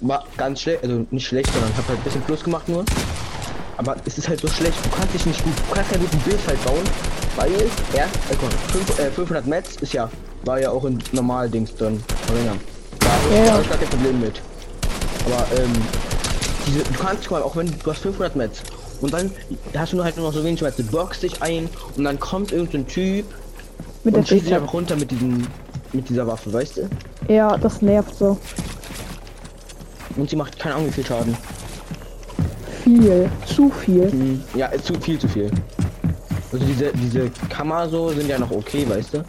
war 0.00 0.24
ganz 0.36 0.62
schlecht, 0.62 0.82
also 0.82 1.06
nicht 1.10 1.26
schlecht, 1.26 1.52
sondern 1.52 1.76
habe 1.76 1.88
halt 1.88 1.98
ein 1.98 2.04
bisschen 2.04 2.22
Plus 2.22 2.42
gemacht 2.42 2.68
nur. 2.68 2.84
Aber 3.76 3.96
es 4.06 4.16
ist 4.16 4.28
halt 4.28 4.40
so 4.40 4.48
schlecht, 4.48 4.76
du 4.82 4.90
kannst 4.90 5.14
dich 5.14 5.26
nicht 5.26 5.44
gut, 5.44 5.52
du 5.68 5.74
kannst 5.74 5.90
keinen 5.90 6.00
guten 6.00 6.18
Bild 6.20 6.38
halt 6.46 6.64
bauen, 6.64 6.84
weil 7.36 7.52
erst, 7.94 8.14
äh, 8.30 8.36
guck 8.40 8.42
mal, 8.42 8.50
fünf, 8.72 8.98
äh, 8.98 9.10
500 9.10 9.46
Metz 9.46 9.76
ist 9.82 9.92
ja, 9.92 10.10
war 10.44 10.58
ja 10.60 10.70
auch 10.70 10.84
in 10.86 10.98
normal 11.12 11.50
Dings 11.50 11.74
drin. 11.74 12.02
Da 13.00 13.34
Ja, 13.34 13.44
ja. 13.44 13.52
habe 13.52 13.62
ich 13.62 13.68
gar 13.68 13.78
kein 13.78 13.88
Problem 13.88 14.20
mit. 14.20 14.40
Aber 15.26 15.46
ähm, 15.60 15.72
diese, 16.66 16.78
du 16.78 16.98
kannst 16.98 17.24
guck 17.24 17.32
mal, 17.32 17.42
auch 17.42 17.56
wenn 17.56 17.66
du 17.66 17.90
hast 17.90 18.00
500 18.00 18.36
Metz 18.36 18.62
und 19.02 19.12
dann 19.12 19.30
hast 19.76 19.92
du 19.92 19.96
nur 19.96 20.04
halt 20.06 20.16
nur 20.16 20.26
noch 20.26 20.34
so 20.34 20.42
wenig 20.42 20.62
Metz, 20.62 20.76
du 20.76 20.84
boxst 20.84 21.22
dich 21.22 21.42
ein 21.42 21.68
und 21.96 22.04
dann 22.04 22.18
kommt 22.18 22.52
irgendein 22.52 22.86
Typ 22.86 23.26
Mit 24.06 24.14
der 24.14 24.20
und 24.20 24.28
schießt 24.28 24.32
dich 24.32 24.42
Fähigkeit. 24.44 24.60
einfach 24.62 24.74
runter 24.74 24.96
mit 24.96 25.10
diesem, 25.10 25.46
mit 25.92 26.08
dieser 26.08 26.26
Waffe, 26.26 26.52
weißt 26.52 26.76
du? 26.78 27.32
Ja, 27.32 27.56
das 27.58 27.82
nervt 27.82 28.14
so. 28.16 28.38
Und 30.16 30.30
sie 30.30 30.36
macht 30.36 30.58
keine 30.58 30.76
Ahnung 30.76 30.88
wie 30.88 30.92
viel 30.92 31.04
Schaden. 31.06 31.36
Viel. 32.84 33.28
Zu 33.46 33.68
viel. 33.70 34.06
Mhm. 34.12 34.42
Ja, 34.54 34.70
zu 34.82 34.94
viel, 35.00 35.18
zu 35.18 35.28
viel. 35.28 35.50
Also 36.52 36.64
diese, 36.64 36.92
diese 36.92 37.30
Kammer 37.50 37.88
so 37.88 38.10
sind 38.10 38.28
ja 38.28 38.38
noch 38.38 38.50
okay, 38.50 38.86
weißt 38.88 39.14
du? 39.14 39.24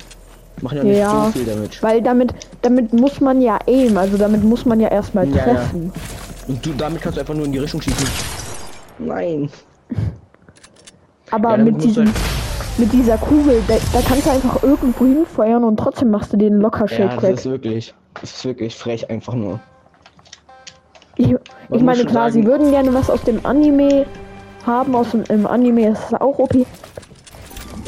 Machen 0.61 0.77
ja 0.77 0.83
nicht 0.83 0.97
Ja. 0.99 1.25
so 1.25 1.31
viel 1.31 1.45
damit. 1.45 1.83
Weil 1.83 2.01
damit, 2.01 2.33
damit 2.61 2.93
muss 2.93 3.19
man 3.19 3.41
ja 3.41 3.59
aim, 3.67 3.97
also 3.97 4.17
damit 4.17 4.43
muss 4.43 4.65
man 4.65 4.79
ja 4.79 4.87
erstmal 4.89 5.27
Ja, 5.29 5.35
ja. 5.37 5.43
treffen. 5.43 5.91
Und 6.47 6.65
du, 6.65 6.71
damit 6.73 7.01
kannst 7.01 7.17
du 7.17 7.21
einfach 7.21 7.33
nur 7.33 7.45
in 7.45 7.51
die 7.51 7.57
Richtung 7.59 7.81
schießen. 7.81 8.07
Nein. 8.99 9.49
Aber 11.31 11.57
Ja, 11.57 11.63
mit 11.63 11.83
diesem, 11.83 12.11
mit 12.77 12.91
dieser 12.93 13.17
Kugel, 13.17 13.61
da, 13.67 13.75
da 13.93 14.01
kannst 14.01 14.25
du 14.25 14.31
einfach 14.31 14.61
irgendwo 14.63 15.05
hinfeuern 15.05 15.63
und 15.63 15.77
trotzdem 15.77 16.11
machst 16.11 16.33
du 16.33 16.37
den 16.37 16.59
locker 16.59 16.81
Ja, 16.81 16.87
Shake 17.11 17.21
das 17.21 17.39
ist 17.39 17.45
wirklich, 17.45 17.93
das 18.21 18.31
ist 18.35 18.45
wirklich 18.45 18.75
frech 18.75 19.09
einfach 19.09 19.33
nur. 19.33 19.59
Ich, 21.15 21.33
ich 21.71 21.81
meine, 21.81 22.05
klar, 22.05 22.29
sagen- 22.29 22.33
sie 22.33 22.45
würden 22.45 22.71
gerne 22.71 22.93
was 22.93 23.09
aus 23.09 23.21
dem 23.23 23.43
Anime 23.45 24.05
haben, 24.65 24.95
aus 24.95 25.11
dem 25.11 25.23
im 25.29 25.47
Anime 25.47 25.89
ist 25.89 25.99
es 26.07 26.13
auch 26.13 26.37
OP. 26.37 26.55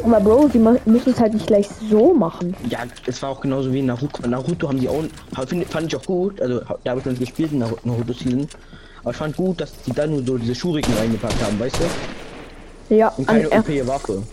Aber 0.04 0.20
Bro, 0.22 0.50
sie 0.54 0.60
müssen 0.60 1.12
es 1.12 1.20
halt 1.20 1.34
nicht 1.34 1.46
gleich 1.48 1.68
so 1.90 2.14
machen. 2.14 2.56
Ja, 2.70 2.80
es 3.06 3.22
war 3.22 3.32
auch 3.32 3.42
genauso 3.42 3.72
wie 3.74 3.80
in 3.80 3.88
Naruto. 3.88 4.26
Naruto 4.28 4.70
haben 4.70 4.80
die 4.80 4.88
auch, 4.88 5.04
find, 5.46 5.66
fand 5.66 5.88
ich 5.88 5.96
auch 6.00 6.06
gut. 6.06 6.42
Also 6.42 6.62
da 6.84 6.92
habe 6.92 7.02
ich 7.02 7.06
noch 7.06 7.20
gespielt 7.20 7.52
in 7.52 7.60
Naru- 7.60 7.78
Naruto 7.84 8.14
Season. 8.14 8.48
Aber 9.02 9.12
ich 9.12 9.18
fand 9.18 9.36
gut, 9.36 9.60
dass 9.60 9.74
die 9.84 9.92
dann 9.92 10.12
nur 10.12 10.24
so 10.26 10.38
diese 10.38 10.56
Schuriken 10.56 10.94
reingepackt 10.98 11.42
haben, 11.44 11.60
weißt 11.60 11.76
du? 12.90 12.96
Ja, 12.96 13.10
Und 13.18 13.28
keine 13.28 13.44
äh, 13.52 13.60
OP 13.60 13.88
Waffe. 13.88 14.24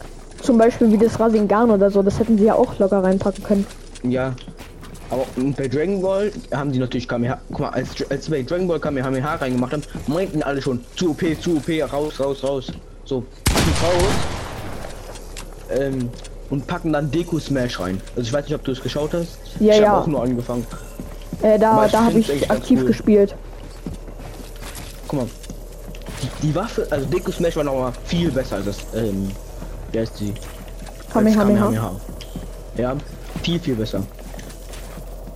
Zum 0.43 0.59
Beispiel 0.59 0.91
wie 0.93 0.99
das 0.99 1.19
Rasengan 1.19 1.71
oder 1.71 1.91
so, 1.91 2.03
das 2.03 2.19
hätten 2.19 2.39
sie 2.39 2.45
ja 2.45 2.55
auch 2.55 2.79
locker 2.79 3.03
reinpacken 3.03 3.45
können. 3.45 3.67
Ja. 4.03 4.35
Aber 5.09 5.25
bei 5.57 5.69
Dragon 5.69 6.03
Ball 6.03 6.33
haben 6.53 6.73
die 6.73 6.81
natürlich 6.81 7.07
Kamehameha. 7.07 7.41
Guck 7.49 7.61
mal, 7.61 7.69
als, 7.69 7.89
als 8.11 8.25
sie 8.25 8.31
bei 8.31 8.43
Dragon 8.43 8.67
Ball 8.67 8.81
Kamehameha 8.81 9.37
reingemacht 9.37 9.73
haben, 9.73 9.83
meinten 10.09 10.43
alle 10.43 10.61
schon 10.61 10.81
zu 10.97 11.11
OP, 11.11 11.23
zu 11.41 11.57
OP, 11.57 11.69
raus, 11.93 12.19
raus, 12.19 12.43
raus. 12.43 12.73
So, 13.05 13.25
raus. 13.83 14.03
Ähm, 15.71 16.11
und 16.51 16.67
packen 16.67 16.93
dann 16.93 17.11
Deku 17.11 17.39
Smash 17.39 17.79
rein. 17.79 18.01
Also 18.17 18.29
ich 18.29 18.33
weiß 18.33 18.45
nicht, 18.47 18.55
ob 18.55 18.65
du 18.65 18.73
es 18.73 18.83
geschaut 18.83 19.13
hast. 19.15 19.39
Ja, 19.61 19.75
ich 19.75 19.81
ja. 19.81 19.89
habe 19.89 20.03
auch 20.03 20.07
nur 20.07 20.23
angefangen. 20.23 20.67
Äh, 21.43 21.59
da 21.59 21.87
da 21.87 22.05
habe 22.05 22.19
ich 22.19 22.51
aktiv 22.51 22.81
cool. 22.81 22.87
gespielt. 22.87 23.35
Guck 25.07 25.21
mal. 25.21 25.29
Die, 26.23 26.47
die 26.49 26.55
Waffe, 26.55 26.87
also 26.91 27.07
Deku 27.07 27.31
Smash 27.31 27.57
war 27.57 27.65
noch 27.65 27.75
mal 27.75 27.93
viel 28.07 28.31
besser 28.31 28.57
als 28.57 28.65
das, 28.65 28.79
ähm, 28.95 29.31
heißt 29.95 30.17
sie? 30.17 30.33
Als 31.15 31.35
Kamehameha. 31.35 31.93
Ja, 32.77 32.97
viel, 33.43 33.59
viel 33.61 33.75
besser. 33.75 34.03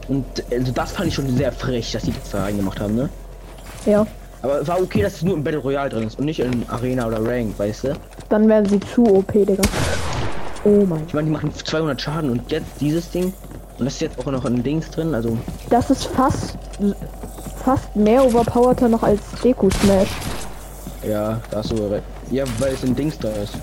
Und 0.08 0.24
also 0.50 0.72
das 0.72 0.92
fand 0.92 1.08
ich 1.08 1.14
schon 1.14 1.36
sehr 1.36 1.52
frech, 1.52 1.92
dass 1.92 2.02
die 2.02 2.12
das 2.12 2.30
da 2.30 2.42
reingemacht 2.42 2.80
haben, 2.80 2.94
ne? 2.96 3.08
Ja, 3.86 4.06
Aber 4.42 4.66
war 4.66 4.80
okay, 4.82 5.02
dass 5.02 5.14
es 5.14 5.22
nur 5.22 5.34
im 5.36 5.44
Battle 5.44 5.60
Royale 5.60 5.88
drin 5.90 6.06
ist 6.06 6.18
und 6.18 6.24
nicht 6.24 6.40
in 6.40 6.68
Arena 6.68 7.06
oder 7.06 7.24
Rank, 7.24 7.58
weißt 7.58 7.84
du? 7.84 7.94
dann 8.28 8.46
werden 8.48 8.66
sie 8.68 8.78
zu 8.80 9.04
OP, 9.04 9.32
Digga. 9.32 9.62
Oh 10.64 10.84
mein. 10.86 11.02
Ich 11.06 11.14
meine, 11.14 11.26
die 11.26 11.32
machen 11.32 11.52
200 11.54 12.00
Schaden 12.00 12.30
und 12.30 12.50
jetzt 12.52 12.66
dieses 12.80 13.10
Ding 13.10 13.32
und 13.78 13.84
das 13.86 13.94
ist 13.94 14.00
jetzt 14.02 14.18
auch 14.18 14.30
noch 14.30 14.44
ein 14.44 14.62
Dings 14.62 14.90
drin, 14.90 15.14
also 15.14 15.36
Das 15.70 15.90
ist 15.90 16.04
fast 16.06 16.58
fast 17.64 17.94
mehr 17.96 18.24
overpowerter 18.24 18.88
noch 18.88 19.02
als 19.02 19.20
Deku 19.42 19.68
Smash. 19.70 20.08
ja, 21.08 21.40
da 21.50 21.56
hast 21.58 21.72
du 21.72 21.76
recht. 21.90 22.04
Ja, 22.30 22.44
weil 22.58 22.74
es 22.74 22.82
ein 22.84 22.94
Dings 22.94 23.18
da 23.18 23.28
ist. 23.30 23.54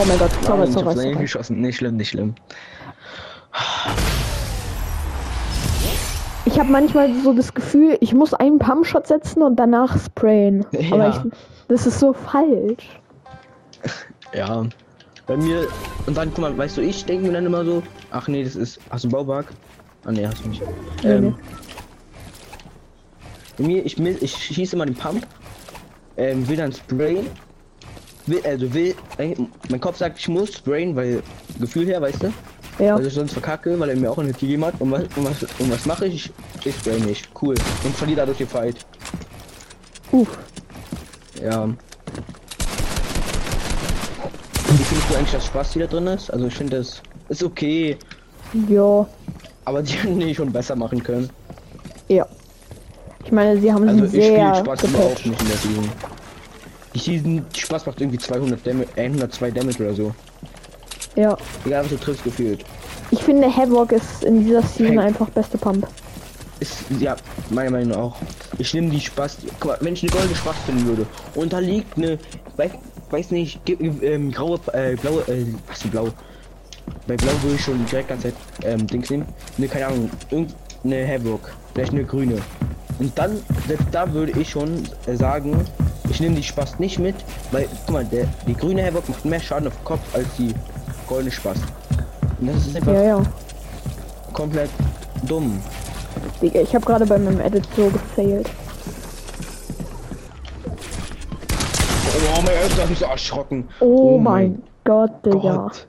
Oh 0.00 0.04
mein 0.06 0.18
Gott, 0.18 0.30
sorry, 0.42 0.58
Nein, 0.60 0.68
ich 0.68 0.74
sorry, 0.74 0.86
nicht 0.94 1.02
sorry. 1.02 1.14
geschossen. 1.22 1.60
Nicht 1.60 1.76
schlimm, 1.76 1.96
nicht 1.96 2.08
schlimm. 2.10 2.34
Ich 6.44 6.58
habe 6.58 6.70
manchmal 6.70 7.08
so 7.22 7.32
das 7.32 7.54
Gefühl, 7.54 7.96
ich 8.00 8.14
muss 8.14 8.34
einen 8.34 8.58
Pumpshot 8.58 9.06
setzen 9.06 9.42
und 9.42 9.56
danach 9.56 9.96
sprayen. 9.98 10.64
Aber 10.90 11.06
Ja. 11.08 11.10
ich, 11.24 11.32
das 11.68 11.86
ist 11.86 11.98
so 12.00 12.12
falsch. 12.12 12.88
Ja. 14.34 14.64
Bei 15.26 15.36
mir 15.36 15.68
und 16.06 16.16
dann 16.16 16.30
guck 16.30 16.38
mal, 16.38 16.56
weißt 16.56 16.78
du, 16.78 16.80
ich 16.80 17.04
denke 17.04 17.26
mir 17.26 17.34
dann 17.34 17.44
immer 17.44 17.66
so, 17.66 17.82
ach 18.12 18.28
nee, 18.28 18.42
das 18.42 18.56
ist 18.56 18.80
hast 18.88 19.04
du 19.04 19.08
einen 19.08 19.12
Bauberg? 19.12 19.52
Ah 20.06 20.10
nee, 20.12 20.26
hast 20.26 20.42
du 20.42 20.48
nicht. 20.48 20.62
Nee, 21.02 21.10
ähm, 21.10 21.34
Bei 23.58 23.64
mir, 23.64 23.84
ich, 23.84 23.98
ich 24.00 24.34
schieße 24.34 24.74
immer 24.74 24.86
den 24.86 24.94
Pump, 24.94 25.26
ähm, 26.16 26.48
will 26.48 26.56
dann 26.56 26.72
sprayen, 26.72 27.26
will, 28.26 28.40
also 28.44 28.72
will, 28.72 28.94
mein 29.68 29.80
Kopf 29.80 29.96
sagt, 29.98 30.18
ich 30.18 30.28
muss 30.28 30.54
sprayen, 30.54 30.94
weil 30.96 31.22
Gefühl 31.60 31.86
her, 31.86 32.00
weißt 32.00 32.22
du, 32.22 32.32
Ja, 32.82 32.96
weil 32.96 33.06
ich 33.06 33.14
sonst 33.14 33.32
verkacke, 33.32 33.78
weil 33.78 33.90
er 33.90 33.96
mir 33.96 34.10
auch 34.10 34.18
eine 34.18 34.32
gegeben 34.32 34.64
hat 34.64 34.74
und 34.80 34.90
was, 34.90 35.02
und 35.16 35.24
was, 35.24 35.42
und 35.58 35.70
was 35.72 35.86
mache 35.86 36.06
ich? 36.06 36.30
Ich 36.64 36.74
spray 36.76 37.00
nicht, 37.00 37.28
cool 37.40 37.54
und 37.84 37.94
verliere 37.96 38.20
dadurch 38.20 38.38
den 38.38 38.48
Fight. 38.48 38.76
uff. 40.12 40.38
Ja. 41.42 41.66
Wie 44.68 44.84
findest 44.84 45.10
du 45.10 45.14
eigentlich, 45.16 45.32
dass 45.32 45.46
Spaß 45.46 45.74
wieder 45.74 45.86
drin 45.86 46.06
ist? 46.06 46.30
Also 46.30 46.46
ich 46.46 46.54
finde 46.54 46.78
das 46.78 47.02
ist 47.28 47.42
okay, 47.42 47.96
Ja, 48.68 49.06
aber 49.64 49.82
die 49.82 49.92
hätten 49.94 50.18
die 50.20 50.34
schon 50.34 50.52
besser 50.52 50.76
machen 50.76 51.02
können. 51.02 51.28
ja. 52.08 52.26
Ich 53.24 53.30
meine, 53.30 53.58
sie 53.60 53.72
haben 53.72 53.88
Also 53.88 54.04
sie 54.06 54.18
ich 54.18 54.24
spiele 54.24 54.36
sehr 54.38 54.54
Spaß 54.56 54.80
gepatcht. 54.82 55.26
nicht 55.26 55.40
in 55.42 55.48
der 55.48 55.56
Season. 55.56 55.88
Die 56.94 56.98
Season, 56.98 57.44
die 57.54 57.60
Spaß 57.60 57.86
macht 57.86 58.00
irgendwie 58.00 58.18
200 58.18 58.66
Damage, 58.66 58.88
äh, 58.96 59.04
102 59.04 59.50
Damage 59.50 59.82
oder 59.82 59.94
so. 59.94 60.14
Ja. 61.16 61.36
Egal 61.64 61.84
was 61.84 61.90
du 61.90 61.96
triffst, 61.96 62.24
gefühlt. 62.24 62.64
Ich 63.10 63.22
finde, 63.22 63.54
Havoc 63.54 63.92
ist 63.92 64.24
in 64.24 64.44
dieser 64.44 64.62
Season 64.62 64.98
Hey. 64.98 65.06
einfach 65.06 65.28
beste 65.30 65.58
Pump. 65.58 65.86
Ist, 66.60 66.84
ja, 67.00 67.16
meiner 67.50 67.70
Meinung 67.70 67.88
nach 67.88 67.98
auch. 67.98 68.16
Ich 68.58 68.72
nehme 68.72 68.88
die 68.90 69.00
Spaß, 69.00 69.38
guck 69.58 69.72
mal, 69.72 69.78
wenn 69.80 69.94
ich 69.94 70.02
eine 70.02 70.12
goldene 70.12 70.36
Spaß 70.36 70.56
finden 70.66 70.86
würde 70.86 71.06
und 71.34 71.52
da 71.52 71.58
liegt 71.58 71.96
eine, 71.96 72.18
weiß, 72.56 72.70
weiß 73.10 73.30
nicht, 73.32 73.60
ähm, 73.68 74.30
graue, 74.30 74.60
äh, 74.72 74.94
blaue, 74.96 75.22
äh, 75.28 75.46
was 75.68 75.84
ist 75.84 75.90
blau? 75.90 76.08
Bei 77.06 77.16
blau 77.16 77.32
würde 77.42 77.56
ich 77.56 77.64
schon 77.64 77.84
direkt 77.86 78.08
ganze 78.08 78.28
Zeit, 78.28 78.34
ähm, 78.64 78.86
Dings 78.86 79.10
nehmen. 79.10 79.26
Ne, 79.58 79.66
keine 79.66 79.88
Ahnung, 79.88 80.10
irgendeine 80.30 81.08
Havoc, 81.08 81.52
vielleicht 81.74 81.92
eine 81.92 82.04
grüne. 82.04 82.38
Und 82.98 83.18
dann, 83.18 83.40
da 83.90 84.12
würde 84.12 84.38
ich 84.38 84.50
schon 84.50 84.84
äh, 85.06 85.16
sagen, 85.16 85.64
ich 86.10 86.20
nehme 86.20 86.34
die 86.36 86.42
Spaß 86.42 86.78
nicht 86.78 86.98
mit, 86.98 87.14
weil, 87.50 87.68
guck 87.86 87.94
mal, 87.94 88.04
der, 88.04 88.26
die 88.46 88.54
grüne 88.54 88.84
Havoc 88.84 89.08
macht 89.08 89.24
mehr 89.24 89.40
Schaden 89.40 89.68
auf 89.68 89.76
den 89.76 89.84
Kopf 89.84 90.14
als 90.14 90.26
die 90.38 90.54
goldene 91.06 91.30
Spaß. 91.30 91.58
Und 92.40 92.46
das 92.48 92.66
ist 92.66 92.76
einfach 92.76 92.92
Ja, 92.92 93.02
ja. 93.02 93.22
komplett 94.32 94.70
dumm. 95.26 95.60
Digga, 96.40 96.60
ich 96.60 96.74
habe 96.74 96.84
gerade 96.84 97.06
bei 97.06 97.18
meinem 97.18 97.40
Edit 97.40 97.66
so 97.76 97.88
gefailt. 97.88 98.48
Oh 102.34 102.40
mein 102.42 102.54
Gott, 102.54 102.84
ich 102.84 102.90
mich 102.90 102.98
so 102.98 103.04
erschrocken. 103.06 103.68
Oh, 103.80 104.18
mein 104.18 104.62
Gott, 104.84 105.12
Digga. 105.24 105.38
Gott. 105.38 105.86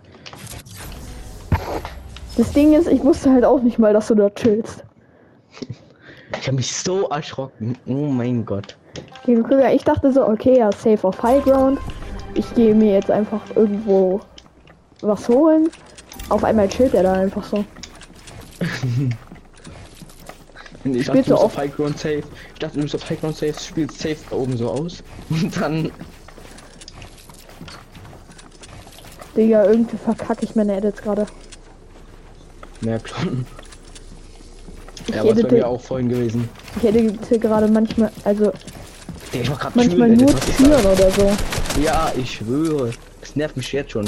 Das 2.37 2.51
Ding 2.51 2.73
ist, 2.73 2.87
ich 2.87 3.03
wusste 3.03 3.31
halt 3.31 3.45
auch 3.45 3.61
nicht 3.61 3.79
mal, 3.79 3.93
dass 3.93 4.07
du 4.07 4.15
da 4.15 4.29
chillst. 4.29 4.83
Ich 6.39 6.47
habe 6.47 6.55
mich 6.57 6.75
so 6.75 7.07
erschrocken. 7.09 7.77
Oh 7.85 8.07
mein 8.07 8.45
Gott. 8.45 8.75
Liebe 9.25 9.43
Krüger, 9.43 9.73
ich 9.73 9.83
dachte 9.83 10.11
so, 10.11 10.27
okay, 10.27 10.57
ja, 10.59 10.71
safe 10.71 11.07
auf 11.07 11.21
High 11.23 11.43
Ground. 11.43 11.79
Ich 12.35 12.53
gehe 12.55 12.73
mir 12.75 12.93
jetzt 12.93 13.11
einfach 13.11 13.41
irgendwo 13.55 14.19
was 15.01 15.27
holen. 15.29 15.69
Auf 16.29 16.43
einmal 16.43 16.67
chillt 16.67 16.93
er 16.93 17.03
da 17.03 17.13
einfach 17.13 17.43
so. 17.43 17.63
Ich 20.85 21.05
dachte, 21.05 21.23
du 21.23 21.35
auf- 21.35 21.55
High 21.55 21.73
Ground 21.73 21.97
Safe. 21.97 22.23
Ich 22.53 22.59
dachte, 22.59 22.75
du 22.75 22.81
bist 22.81 22.93
auf 22.93 23.09
High 23.09 23.17
Ground 23.21 23.37
Safe, 23.37 23.53
spielst 23.57 23.99
Safe 23.99 24.17
da 24.29 24.35
oben 24.35 24.57
so 24.57 24.69
aus. 24.69 25.01
Und 25.29 25.55
dann. 25.55 25.89
Digga, 29.37 29.63
irgendwie 29.65 29.95
verkacke 29.95 30.43
ich 30.43 30.55
meine 30.55 30.75
Edits 30.75 31.01
gerade. 31.01 31.25
Merk 32.81 33.07
schon. 33.07 33.45
Ich 35.07 35.15
Ja, 35.15 35.21
aber 35.21 35.33
das 35.35 35.49
mir 35.51 35.65
auch 35.65 35.79
vorhin 35.79 36.09
gewesen. 36.09 36.49
ich 36.77 36.83
edite 36.83 37.39
gerade 37.39 37.69
manchmal, 37.69 38.11
also 38.25 38.51
Ich 39.33 39.49
war 39.49 39.57
gerade 39.57 39.71
manchmal 39.75 40.09
nur 40.09 40.39
Türen 40.39 40.85
oder 40.85 41.11
so. 41.11 41.31
Ja, 41.81 42.11
ich 42.15 42.35
schwöre. 42.35 42.91
Es 43.21 43.35
nervt 43.35 43.57
mich 43.57 43.71
jetzt 43.71 43.91
schon. 43.91 44.05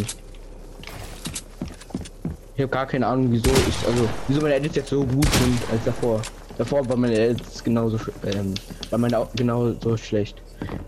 Ich 2.55 2.61
habe 2.61 2.69
gar 2.69 2.85
keine 2.85 3.07
Ahnung, 3.07 3.27
wieso 3.31 3.49
ich, 3.49 3.87
also, 3.87 4.07
wieso 4.27 4.41
meine 4.41 4.55
Edits 4.55 4.75
jetzt 4.75 4.89
so 4.89 5.03
gut 5.03 5.25
sind 5.33 5.57
als 5.71 5.83
davor. 5.83 6.21
Davor 6.57 6.87
war 6.87 6.95
meine 6.95 7.17
Edits 7.17 7.61
genauso, 7.63 7.97
ähm, 8.25 8.53
war 8.89 8.99
meine 8.99 9.19
auch 9.19 9.27
genauso 9.35 9.97
schlecht. 9.97 10.37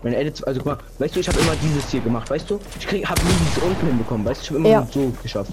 Meine 0.02 0.16
Edits, 0.16 0.42
also 0.44 0.60
guck 0.60 0.66
mal, 0.66 0.78
weißt 0.98 1.16
du, 1.16 1.20
ich 1.20 1.28
habe 1.28 1.38
immer 1.40 1.52
dieses 1.62 1.90
hier 1.90 2.00
gemacht, 2.00 2.30
weißt 2.30 2.48
du? 2.48 2.58
Ich 2.78 2.86
krieg, 2.86 3.06
hab 3.06 3.22
nie 3.22 3.30
dieses 3.40 3.62
unten 3.62 3.86
hinbekommen, 3.86 4.24
weißt 4.24 4.40
du? 4.40 4.44
Ich 4.44 4.50
habe 4.50 4.58
immer 4.60 4.68
Ja. 4.68 4.88
so 4.90 5.12
geschafft. 5.22 5.52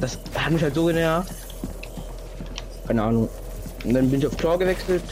Das 0.00 0.18
hat 0.34 0.50
mich 0.50 0.62
halt 0.62 0.74
so 0.74 0.86
genervt. 0.86 1.30
Keine 2.86 3.02
Ahnung. 3.02 3.28
Und 3.84 3.92
dann 3.94 4.08
bin 4.10 4.20
ich 4.20 4.26
auf 4.26 4.36
Claw 4.38 4.56
gewechselt, 4.56 5.02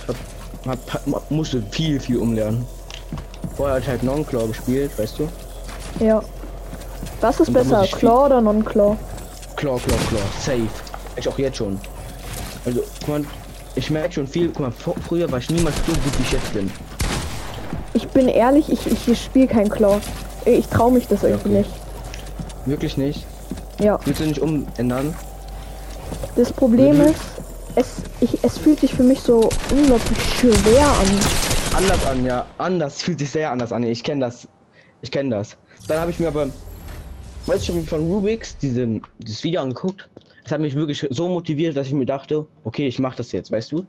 hab, 0.67 0.95
hab, 0.95 1.31
musste 1.31 1.63
viel, 1.73 2.01
viel 2.01 2.17
umlernen. 2.17 2.65
Vorher 3.57 3.79
ich 3.79 3.87
halt 3.89 4.03
Non-Claw 4.03 4.47
gespielt, 4.49 4.91
weißt 4.99 5.19
du? 5.19 5.29
Ja. 6.05 6.23
Was 7.21 7.41
ist 7.41 7.53
besser, 7.53 7.87
Claw 7.87 8.27
oder 8.27 8.41
Non-Claw? 8.41 8.97
Claw, 9.57 9.79
Claw, 9.79 9.97
Claw, 10.09 10.21
safe. 10.41 10.69
Ich 11.17 11.29
auch 11.29 11.39
jetzt 11.39 11.59
schon. 11.59 11.79
Also, 12.65 12.83
guck 13.01 13.09
mal, 13.09 13.25
ich 13.75 13.91
merke 13.91 14.13
schon 14.15 14.27
viel, 14.27 14.49
guck 14.49 14.61
mal, 14.61 14.71
vor, 14.73 14.95
früher 15.07 15.31
war 15.31 15.39
ich 15.39 15.51
niemals 15.51 15.77
so 15.87 15.93
gut 15.93 16.19
wie 16.19 16.23
ich 16.23 16.33
jetzt 16.33 16.53
bin. 16.53 16.71
Ich 17.95 18.09
bin 18.09 18.29
ehrlich, 18.29 18.71
ich, 18.73 19.09
ich 19.09 19.23
spiele 19.23 19.47
kein 19.47 19.69
Claw. 19.69 19.99
Ich 20.45 20.67
traue 20.69 20.93
mich 20.93 21.07
das 21.07 21.23
irgendwie 21.23 21.51
okay. 21.51 21.59
nicht. 21.59 21.71
Wirklich 22.67 22.97
nicht? 22.97 23.27
Ja. 23.81 23.99
Willst 24.05 24.21
du 24.21 24.25
nicht 24.25 24.41
umändern? 24.41 25.15
Das 26.37 26.53
Problem 26.53 26.97
Mhm. 26.99 27.09
ist, 27.09 27.21
es, 27.75 27.87
ich, 28.21 28.43
es 28.43 28.59
fühlt 28.59 28.81
sich 28.81 28.95
für 28.95 29.03
mich 29.03 29.21
so 29.21 29.49
unglaublich 29.71 30.19
schwer 30.41 30.87
an. 30.87 31.52
Anders 31.75 32.07
an, 32.07 32.25
ja. 32.25 32.47
Anders. 32.59 33.03
Fühlt 33.03 33.19
sich 33.19 33.31
sehr 33.31 33.51
anders 33.51 33.73
an. 33.73 33.83
Ich 33.83 34.05
kenne 34.05 34.21
das. 34.21 34.47
Ich 35.01 35.11
kenne 35.11 35.31
das. 35.31 35.57
Dann 35.89 36.01
habe 36.01 36.11
ich 36.11 36.21
mir 36.21 36.29
aber, 36.29 36.49
weißt 37.47 37.69
du 37.69 37.73
schon, 37.73 37.87
von 37.87 38.01
Rubix 38.01 38.57
diese, 38.59 39.01
dieses 39.19 39.43
Video 39.43 39.63
angeguckt. 39.63 40.09
Es 40.45 40.53
hat 40.53 40.61
mich 40.61 40.75
wirklich 40.75 41.07
so 41.11 41.29
motiviert, 41.29 41.77
dass 41.77 41.87
ich 41.87 41.93
mir 41.93 42.07
dachte, 42.07 42.47
okay, 42.65 42.87
ich 42.87 42.99
mache 42.99 43.17
das 43.17 43.33
jetzt, 43.33 43.51
weißt 43.51 43.73
du? 43.73 43.87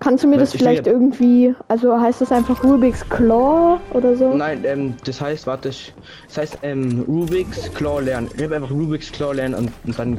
Kannst 0.00 0.24
du 0.24 0.28
mir 0.28 0.34
Weil 0.34 0.40
das 0.40 0.52
vielleicht 0.52 0.86
irgendwie, 0.86 1.54
also 1.68 1.98
heißt 1.98 2.20
das 2.20 2.32
einfach 2.32 2.62
Rubik's 2.62 3.08
Claw 3.08 3.80
oder 3.92 4.16
so? 4.16 4.34
Nein, 4.34 4.62
ähm, 4.66 4.94
das 5.04 5.20
heißt, 5.20 5.46
warte, 5.46 5.70
ich, 5.70 5.94
das 6.26 6.36
heißt, 6.36 6.58
ähm, 6.62 7.04
Rubik's 7.08 7.72
Claw 7.72 8.00
lernen. 8.00 8.28
Ich 8.36 8.42
habe 8.42 8.56
einfach 8.56 8.70
Rubik's 8.70 9.10
Claw 9.10 9.32
lernen 9.32 9.54
und, 9.54 9.72
und 9.86 9.98
dann 9.98 10.18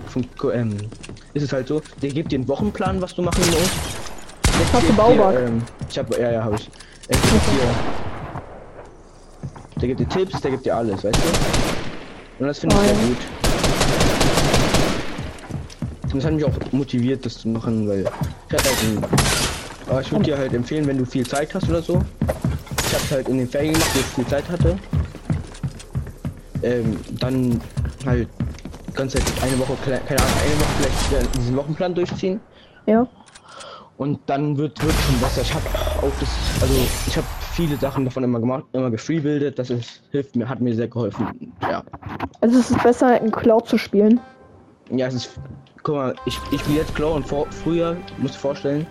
ähm, 0.54 0.78
ist 1.36 1.44
es 1.44 1.54
halt 1.54 1.68
so, 1.68 1.82
der 2.02 2.10
gibt 2.10 2.32
dir 2.32 2.40
einen 2.40 2.48
Wochenplan, 2.48 3.02
was 3.02 3.14
du 3.14 3.22
machen 3.22 3.44
musst. 3.52 4.15
Hast 4.76 4.90
du? 4.90 4.94
Dir, 4.94 5.40
ähm, 5.40 5.62
ich 5.90 5.98
habe, 5.98 6.22
ja, 6.22 6.32
ja, 6.32 6.44
habe 6.44 6.56
ich. 6.56 6.70
Er 7.08 7.16
gibt 7.16 7.34
dir, 7.34 7.70
der 9.80 9.88
gibt 9.88 10.00
dir 10.02 10.10
Tipps, 10.10 10.42
der 10.42 10.52
gibt 10.52 10.66
dir 10.66 10.76
alles, 10.76 11.02
weißt 11.02 11.16
du? 11.16 12.40
Und 12.40 12.48
das 12.48 12.60
finde 12.60 12.76
ich 12.76 12.82
Oh, 12.82 12.86
sehr 12.86 12.94
ja. 12.94 13.00
gut. 13.08 13.18
Und 16.12 16.16
das 16.16 16.26
hat 16.26 16.34
mich 16.34 16.44
auch 16.44 16.52
motiviert, 16.74 17.26
das 17.26 17.38
zu 17.38 17.48
machen, 17.48 17.88
weil 17.88 18.02
ich 18.02 18.54
hatte 18.54 18.66
halt 18.66 18.78
einen, 18.84 19.02
aber 19.90 20.02
ich 20.02 20.12
würde 20.12 20.26
dir 20.26 20.38
halt 20.38 20.54
empfehlen, 20.54 20.86
wenn 20.88 20.98
du 20.98 21.06
viel 21.06 21.26
Zeit 21.26 21.54
hast 21.56 21.70
oder 21.70 21.82
so. 21.82 22.02
Ich 22.88 22.94
habe 22.94 23.04
halt 23.12 23.30
in 23.30 23.38
den 23.38 23.48
Ferien 23.48 23.72
gemacht, 23.74 23.92
wo 23.94 24.00
ich 24.00 24.06
viel 24.08 24.28
Zeit 24.28 24.44
hatte. 24.50 24.78
Ähm, 26.64 27.00
dann 27.20 27.62
halt 28.06 28.28
ganz 28.94 29.14
halt 29.16 29.24
eine 29.42 29.58
Woche, 29.58 29.78
keine 29.86 30.02
Ahnung, 30.02 30.34
eine 30.44 30.60
Woche 30.60 30.70
vielleicht 31.10 31.38
diesen 31.38 31.56
Wochenplan 31.56 31.96
durchziehen. 31.96 32.42
Ja. 32.88 33.08
Und 33.98 34.20
dann 34.26 34.58
wird 34.58 34.84
wird 34.84 34.94
schon 34.94 35.20
besser. 35.20 35.42
Ich 35.42 35.54
habe 35.54 35.66
auch 36.02 36.12
das, 36.20 36.30
also 36.62 36.74
ich 37.08 37.16
habe 37.16 37.28
viele 37.54 37.78
Sachen 37.78 38.04
davon 38.04 38.24
immer 38.24 38.40
gemacht, 38.40 38.66
immer 38.74 38.92
gefreebildet. 38.92 39.58
Das 39.58 39.70
ist, 39.70 40.02
hilft 40.12 40.36
mir, 40.36 40.48
hat 40.48 40.60
mir 40.60 40.76
sehr 40.76 40.88
geholfen. 40.88 41.54
Ja. 41.62 41.84
Also 42.42 42.60
es 42.60 42.72
ist 42.72 42.84
besser, 42.84 43.22
in 43.22 43.32
Claw 43.32 43.64
zu 43.64 43.78
spielen. 43.78 44.20
Ja, 44.92 45.08
es 45.08 45.14
ist. 45.14 45.40
Guck 45.84 45.96
mal, 45.96 46.16
ich, 46.26 46.38
ich 46.52 46.60
spiele 46.62 46.80
jetzt 46.80 46.96
Claw 46.96 47.16
und 47.16 47.26
vor, 47.28 47.46
früher, 47.64 47.96
musst 48.18 48.36
du 48.36 48.40
vorstellen, 48.40 48.88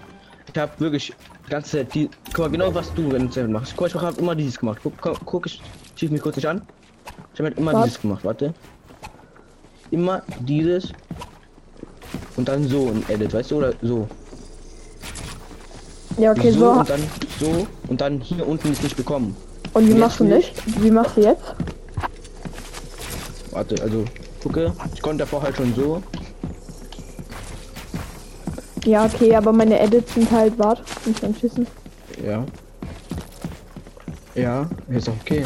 ich 0.52 0.58
habe 0.58 0.72
wirklich 0.78 1.12
ganze 1.50 1.78
Zeit 1.78 1.94
die. 1.94 2.08
Guck 2.32 2.38
mal, 2.38 2.50
genau 2.50 2.74
was 2.74 2.92
du 2.94 3.10
wenn 3.12 3.28
du 3.28 3.48
machst. 3.48 3.76
Guck, 3.76 3.88
ich 3.88 3.94
habe 3.94 4.18
immer 4.18 4.34
dieses 4.34 4.58
gemacht. 4.58 4.78
Guck, 4.82 4.94
guck, 5.00 5.18
guck 5.24 5.46
ich 5.46 5.60
schieb 5.96 6.10
mich 6.12 6.22
kurz 6.22 6.36
nicht 6.36 6.48
an. 6.48 6.62
Ich 7.34 7.40
habe 7.40 7.48
halt 7.48 7.58
immer 7.58 7.72
Was? 7.74 7.84
dieses 7.84 8.00
gemacht, 8.00 8.24
warte. 8.24 8.54
Immer 9.90 10.22
dieses. 10.40 10.92
Und 12.36 12.48
dann 12.48 12.66
so 12.68 12.88
ein 12.88 13.04
Edit, 13.08 13.34
weißt 13.34 13.50
du, 13.50 13.56
oder 13.56 13.72
so. 13.82 14.08
Ja, 16.16 16.30
okay, 16.30 16.50
so, 16.50 16.58
so. 16.58 16.70
und 16.70 16.90
dann 16.90 17.00
so 17.40 17.66
und 17.88 18.00
dann 18.00 18.20
hier 18.20 18.46
unten 18.46 18.72
ist 18.72 18.82
nicht 18.82 18.96
bekommen. 18.96 19.36
Und 19.72 19.86
wie 19.86 19.90
jetzt 19.90 20.00
machst 20.00 20.20
du 20.20 20.24
nicht? 20.24 20.82
Wie 20.82 20.90
machst 20.90 21.16
du 21.16 21.22
jetzt? 21.22 21.54
Warte, 23.50 23.80
also 23.82 24.04
gucke, 24.42 24.72
ich 24.94 25.02
konnte 25.02 25.18
davor 25.18 25.42
halt 25.42 25.56
schon 25.56 25.74
so. 25.74 26.02
Ja, 28.84 29.06
okay, 29.06 29.34
aber 29.34 29.52
meine 29.52 29.80
Edits 29.80 30.14
sind 30.14 30.30
halt, 30.30 30.58
wart, 30.58 30.82
nicht 31.06 31.22
entschissen. 31.22 31.66
Ja. 32.24 32.44
Ja, 34.34 34.68
ist 34.88 35.08
auch 35.08 35.14
okay. 35.22 35.44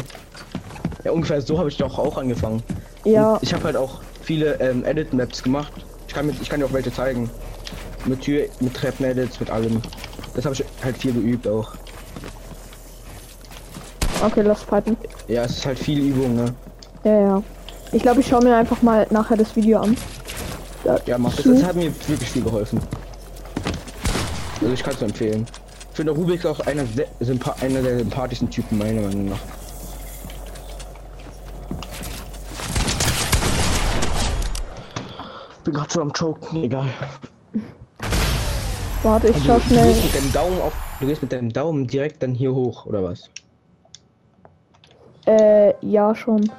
Ja, 1.03 1.11
ungefähr 1.11 1.41
so 1.41 1.57
habe 1.57 1.69
ich 1.69 1.77
doch 1.77 1.97
auch 1.97 2.17
angefangen. 2.17 2.61
Ja, 3.05 3.35
Und 3.35 3.43
ich 3.43 3.53
habe 3.53 3.63
halt 3.63 3.77
auch 3.77 4.01
viele 4.21 4.59
ähm, 4.59 4.83
Edit-Maps 4.83 5.41
gemacht. 5.41 5.71
Ich 6.07 6.13
kann, 6.13 6.25
mit, 6.25 6.41
ich 6.41 6.49
kann 6.49 6.59
dir 6.59 6.65
auch 6.65 6.73
welche 6.73 6.91
zeigen. 6.91 7.29
Mit 8.05 8.21
Tür, 8.21 8.45
mit 8.59 8.73
Treppen-Edits, 8.73 9.39
mit 9.39 9.49
allem. 9.49 9.81
Das 10.35 10.45
habe 10.45 10.55
ich 10.55 10.63
halt 10.83 10.97
viel 10.97 11.13
geübt 11.13 11.47
auch. 11.47 11.71
okay, 14.23 14.41
lass 14.41 14.63
fighten. 14.63 14.95
Ja, 15.27 15.43
es 15.43 15.57
ist 15.57 15.65
halt 15.65 15.79
viel 15.79 15.99
Übung, 15.99 16.35
ne? 16.35 16.53
Ja, 17.03 17.19
ja. 17.19 17.43
Ich 17.91 18.01
glaube, 18.03 18.19
ich 18.19 18.27
schaue 18.27 18.43
mir 18.43 18.55
einfach 18.55 18.81
mal 18.81 19.07
nachher 19.09 19.37
das 19.37 19.55
Video 19.55 19.79
an. 19.81 19.97
Da- 20.83 20.99
Ja, 21.05 21.17
mach 21.17 21.33
das. 21.35 21.45
Das 21.45 21.63
hat 21.63 21.75
mir 21.75 21.91
wirklich 22.07 22.29
viel 22.29 22.43
geholfen. 22.43 22.79
Also 24.61 24.73
ich 24.73 24.83
kann 24.83 24.93
es 24.93 25.01
empfehlen. 25.01 25.45
Ich 25.91 25.95
finde 25.95 26.11
Rubik 26.13 26.45
auch 26.45 26.59
einer, 26.61 26.83
sympa 27.19 27.55
einer 27.61 27.81
der 27.81 27.97
sympathischen 27.99 28.49
Typen 28.49 28.77
meiner 28.77 29.01
Meinung 29.01 29.29
nach. 29.29 29.39
Bin 35.63 35.73
gerade 35.73 35.91
so 35.91 36.01
am 36.01 36.13
Choken, 36.13 36.63
egal. 36.63 36.87
Warte, 39.03 39.27
ich 39.29 39.37
schau 39.45 39.55
du 39.55 39.61
schnell. 39.61 39.87
gehst 39.87 40.03
mit 40.03 40.15
deinem 40.15 40.33
Daumen 40.33 40.61
auf, 40.61 40.73
du 40.99 41.07
gehst 41.07 41.21
mit 41.21 41.31
deinem 41.31 41.53
Daumen 41.53 41.87
direkt 41.87 42.21
dann 42.21 42.33
hier 42.33 42.53
hoch, 42.53 42.85
oder 42.85 43.03
was? 43.03 43.29
Äh, 45.25 45.73
ja, 45.85 46.13
schon. 46.13 46.49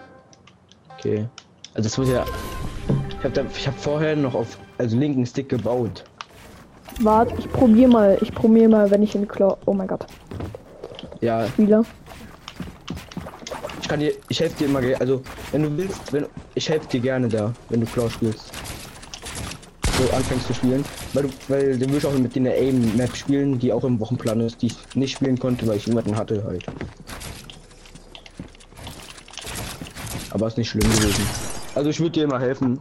Okay. 0.96 1.26
Also 1.74 1.88
das 1.88 1.98
muss 1.98 2.08
ja. 2.08 2.24
Ich 3.18 3.24
habe 3.24 3.46
ich 3.54 3.66
hab 3.68 3.78
vorher 3.78 4.16
noch 4.16 4.34
auf 4.34 4.58
also 4.78 4.96
linken 4.96 5.26
Stick 5.26 5.48
gebaut. 5.50 6.04
Warte, 7.00 7.34
ich 7.38 7.50
probier 7.50 7.88
mal. 7.88 8.18
Ich 8.22 8.32
probier 8.34 8.68
mal, 8.68 8.90
wenn 8.90 9.02
ich 9.02 9.14
in 9.14 9.28
Claw. 9.28 9.56
Oh 9.66 9.74
mein 9.74 9.88
Gott. 9.88 10.06
Ja, 11.20 11.46
Spiele. 11.48 11.82
ich 13.82 13.88
kann 13.88 14.00
dir, 14.00 14.12
ich 14.28 14.40
helfe 14.40 14.56
dir 14.58 14.64
immer, 14.66 14.80
also 14.98 15.22
wenn 15.52 15.62
du 15.62 15.76
willst, 15.76 16.12
wenn 16.12 16.26
ich 16.54 16.68
helfe 16.68 16.88
dir 16.88 17.00
gerne 17.00 17.28
da, 17.28 17.52
wenn 17.68 17.80
du 17.80 17.86
Claw 17.86 18.08
spielst. 18.08 18.50
So 20.00 20.16
anfängst 20.16 20.46
zu 20.46 20.54
spielen, 20.54 20.82
weil 21.12 21.24
du, 21.24 21.28
weil 21.48 21.78
du 21.78 21.90
willst 21.90 22.06
auch 22.06 22.12
mit 22.14 22.34
der 22.34 22.56
Aim 22.56 22.96
Map 22.96 23.14
spielen, 23.14 23.58
die 23.58 23.70
auch 23.70 23.84
im 23.84 24.00
Wochenplan 24.00 24.40
ist, 24.40 24.62
die 24.62 24.68
ich 24.68 24.76
nicht 24.94 25.12
spielen 25.12 25.38
konnte, 25.38 25.66
weil 25.66 25.76
ich 25.76 25.86
niemanden 25.86 26.16
hatte 26.16 26.42
halt. 26.42 26.64
Aber 30.30 30.46
ist 30.46 30.56
nicht 30.56 30.70
schlimm 30.70 30.88
gewesen. 30.90 31.26
Also 31.74 31.90
ich 31.90 32.00
würde 32.00 32.12
dir 32.12 32.24
immer 32.24 32.40
helfen, 32.40 32.80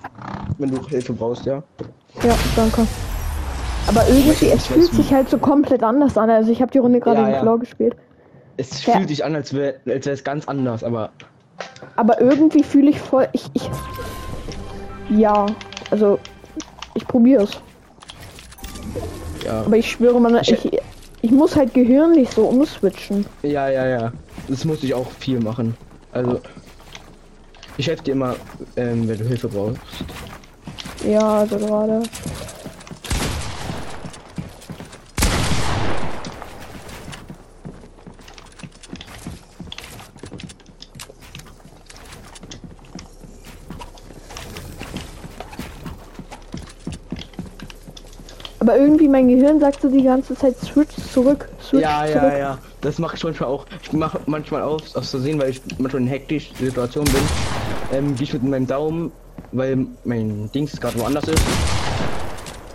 wenn 0.60 0.72
du 0.72 0.88
Hilfe 0.88 1.12
brauchst, 1.12 1.46
ja. 1.46 1.62
Ja, 2.24 2.36
danke. 2.56 2.88
Aber 3.88 4.08
irgendwie, 4.08 4.48
es 4.48 4.68
fühlt 4.68 4.94
sich 4.94 5.12
halt 5.14 5.30
so 5.30 5.38
komplett 5.38 5.84
anders 5.84 6.18
an. 6.18 6.30
Also 6.30 6.52
ich 6.52 6.62
habe 6.62 6.72
die 6.72 6.78
Runde 6.78 7.02
gerade 7.02 7.22
Ja, 7.22 7.40
in 7.42 7.46
ja. 7.46 7.56
Gespielt. 7.58 7.96
Es 8.56 8.86
Ja. 8.86 8.94
fühlt 8.94 9.10
sich 9.10 9.26
an, 9.26 9.36
als 9.36 9.54
wäre 9.54 9.76
als 9.88 10.06
wäre 10.06 10.14
es 10.14 10.24
ganz 10.24 10.48
anders, 10.48 10.84
aber 10.86 11.12
Aber 11.98 12.22
irgendwie 12.22 12.64
fühle 12.64 12.92
ich 12.92 13.00
voll. 13.02 13.28
Ich, 13.34 13.46
ich. 13.54 13.70
Ja, 15.10 15.48
also 15.92 16.20
es. 17.14 17.52
ja. 19.46 19.62
Aber 19.62 19.78
ich 19.78 19.92
schwöre 19.92 20.20
mal, 20.20 20.40
Ich- 20.42 20.52
ich, 20.66 20.80
ich 21.22 21.32
muss 21.32 21.56
halt 21.56 21.74
gehirnlich 21.74 22.30
so 22.32 22.44
umswitchen. 22.46 23.26
Ja, 23.44 23.70
ja, 23.70 23.86
ja. 23.88 24.12
Das 24.48 24.64
muss 24.66 24.84
ich 24.84 24.94
auch 24.94 25.10
viel 25.20 25.40
machen. 25.40 25.76
Also 26.12 26.40
ich 27.78 27.88
helfe 27.88 28.04
dir 28.04 28.12
immer, 28.14 28.36
ähm, 28.78 29.08
wenn 29.08 29.18
du 29.18 29.26
Hilfe 29.26 29.48
brauchst. 29.48 29.78
Ja, 31.06 31.40
also 31.40 31.58
gerade. 31.58 32.02
Aber 48.70 48.78
irgendwie 48.78 49.08
mein 49.08 49.28
Gehirn 49.28 49.60
sagt 49.60 49.82
so 49.82 49.90
die 49.90 50.04
ganze 50.04 50.36
Zeit 50.36 50.56
switch 50.60 50.94
zurück, 51.12 51.50
switch 51.60 51.82
Ja, 51.82 52.06
zurück. 52.06 52.22
ja, 52.22 52.38
ja. 52.38 52.58
Das 52.82 53.00
mache 53.00 53.16
ich 53.16 53.24
manchmal 53.24 53.50
auch. 53.50 53.66
Ich 53.82 53.92
mache 53.94 54.20
manchmal 54.28 54.62
auf, 54.62 54.96
aus 54.96 55.10
Versehen, 55.10 55.40
weil 55.40 55.50
ich 55.50 55.62
manchmal 55.80 56.04
in 56.04 56.08
hektisch 56.08 56.52
Situation 56.60 57.04
bin. 57.06 57.22
Ähm, 57.92 58.16
gehe 58.16 58.26
ich 58.26 58.34
mit 58.34 58.44
meinem 58.44 58.68
Daumen, 58.68 59.12
weil 59.54 59.88
mein 60.04 60.52
Dings 60.54 60.80
gerade 60.80 61.00
woanders 61.00 61.28
ist. 61.30 61.42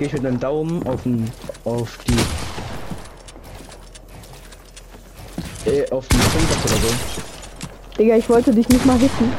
Gehe 0.00 0.08
ich 0.08 0.12
mit 0.14 0.24
meinem 0.24 0.40
Daumen 0.40 0.84
auf 0.84 1.00
den, 1.04 1.30
auf 1.64 1.96
die, 5.64 5.70
äh, 5.70 5.88
auf 5.92 6.08
die 6.08 6.16
Fünfer 6.16 6.74
oder 6.74 6.88
so. 6.88 6.88
Digga, 8.02 8.16
ich 8.16 8.28
wollte 8.28 8.52
dich 8.52 8.68
nicht 8.68 8.84
mal 8.84 8.98
hitten. 8.98 9.32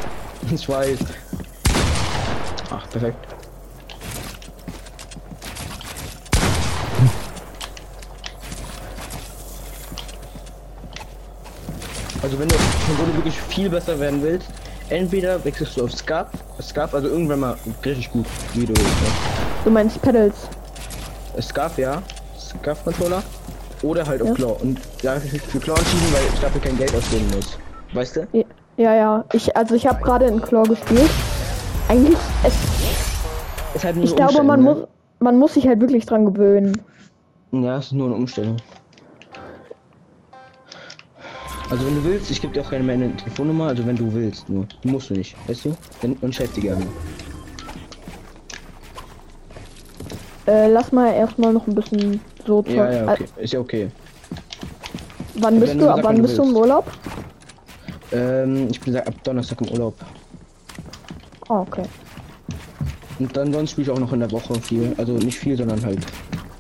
Ich 0.54 0.70
weiß. 0.70 1.00
Ach, 2.70 2.90
perfekt. 2.92 3.35
Also 12.36 12.42
wenn 12.42 12.50
du, 12.50 12.56
wenn 13.00 13.12
du 13.12 13.18
wirklich 13.18 13.40
viel 13.40 13.70
besser 13.70 13.98
werden 13.98 14.22
willst, 14.22 14.50
entweder 14.90 15.44
wechselst 15.46 15.78
du 15.78 15.86
auf 15.86 15.94
Scarf, 15.94 16.28
Scarf, 16.62 16.94
also 16.94 17.08
irgendwann 17.08 17.40
mal 17.40 17.56
richtig 17.86 18.12
gut, 18.12 18.26
wie 18.54 18.66
du 18.66 18.74
willst. 18.76 18.92
Du 19.64 19.72
meinst 19.72 20.02
Pedals. 20.02 20.50
Ne? 21.34 21.42
Scarf, 21.42 21.78
ja. 21.78 22.02
Scarf 22.38 22.84
Controller. 22.84 23.24
Oder 23.84 24.06
halt 24.06 24.22
auf 24.22 24.28
Ja. 24.28 24.34
Claw. 24.34 24.58
Und 24.62 24.82
ja, 25.02 25.16
für, 25.18 25.60
Claw 25.60 25.78
entschieden, 25.78 26.08
weil 26.12 26.24
ich 26.34 26.40
dafür 26.42 26.60
kein 26.60 26.78
Geld 26.78 26.94
ausgeben 26.94 27.26
muss. 27.34 27.58
Weißt 27.94 28.18
du? 28.18 28.28
Ja, 28.76 28.94
ja. 28.94 29.24
Ich, 29.32 29.56
also 29.56 29.74
ich 29.76 29.88
habe 29.88 30.04
gerade 30.04 30.26
in 30.26 30.42
Claw 30.42 30.64
gespielt. 30.64 31.10
Eigentlich, 31.88 32.18
es, 32.44 32.54
Es 33.70 33.76
ist 33.76 33.86
halt 33.86 33.96
nur 33.96 34.04
ich 34.04 34.14
glaube, 34.14 34.44
man 34.44 34.62
muss, 34.62 34.80
man 35.20 35.38
muss 35.38 35.54
sich 35.54 35.66
halt 35.68 35.80
wirklich 35.80 36.06
dran 36.06 36.26
gewöhnen. 36.26 36.82
Ne? 37.52 37.66
Ja, 37.66 37.78
es 37.78 37.86
ist 37.86 37.94
nur 37.94 38.08
eine 38.08 38.16
Umstellung. 38.16 38.58
Also 41.70 41.86
wenn 41.86 41.96
du 41.96 42.04
willst, 42.04 42.30
ich 42.30 42.42
gebe 42.42 42.54
dir 42.54 42.62
auch 42.62 42.70
gerne 42.70 42.86
meine 42.86 43.16
Telefonnummer, 43.16 43.68
also 43.68 43.86
wenn 43.86 43.96
du 43.96 44.14
willst, 44.14 44.48
nur. 44.50 44.68
Du 44.82 44.90
musst 44.90 45.10
du 45.10 45.16
nicht, 45.16 45.36
weißt 45.48 45.66
du? 45.66 45.76
Wenn, 46.02 46.14
und 46.14 46.38
dir 46.38 46.48
gerne. 46.62 46.86
Äh, 50.48 50.68
lass 50.68 50.92
mal 50.92 51.12
erstmal 51.12 51.54
noch 51.54 51.66
ein 51.66 51.74
bisschen 51.74 52.22
so 52.46 52.64
Ja, 52.68 52.92
ja, 52.92 53.12
okay. 53.12 53.26
Ist 53.38 53.54
ja 53.54 53.60
okay. 53.60 53.84
Äh, 53.84 53.90
wann 55.36 55.60
bist 55.60 55.74
du, 55.74 55.90
ab 55.90 56.00
wann 56.04 56.22
bist 56.22 56.38
du 56.38 56.44
im. 56.44 56.56
Urlaub? 56.56 56.86
Ähm, 58.12 58.68
ich 58.70 58.80
bin 58.80 58.94
seit 58.94 59.08
ab 59.08 59.16
Donnerstag 59.24 59.60
im 59.62 59.70
Urlaub. 59.70 59.96
Ah, 61.50 61.62
okay. 61.62 61.84
Und 63.18 63.36
dann 63.36 63.52
sonst 63.52 63.72
spiele 63.72 63.86
ich 63.86 63.92
auch 63.92 64.00
noch 64.00 64.14
in 64.14 64.20
der 64.20 64.32
Woche 64.32 64.54
viel. 64.62 64.94
Also 64.98 65.14
nicht 65.14 65.40
viel, 65.40 65.58
sondern 65.58 65.84
halt 65.84 66.00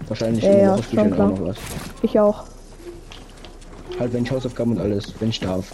wahrscheinlich 0.07 0.43
Ja, 0.43 0.49
in 0.49 0.55
der 0.55 0.65
ja, 0.65 0.73
Woche 0.73 0.83
spiele 0.83 1.07
ich 1.07 1.13
auch 1.13 1.29
noch 1.29 1.41
was. 1.41 1.57
Ich 2.01 2.19
auch. 2.19 2.43
Halt 3.99 4.13
wenn 4.13 4.23
ich 4.23 4.31
Hausaufgaben 4.31 4.71
und 4.73 4.81
alles, 4.81 5.13
wenn 5.19 5.29
ich 5.29 5.39
darf. 5.39 5.71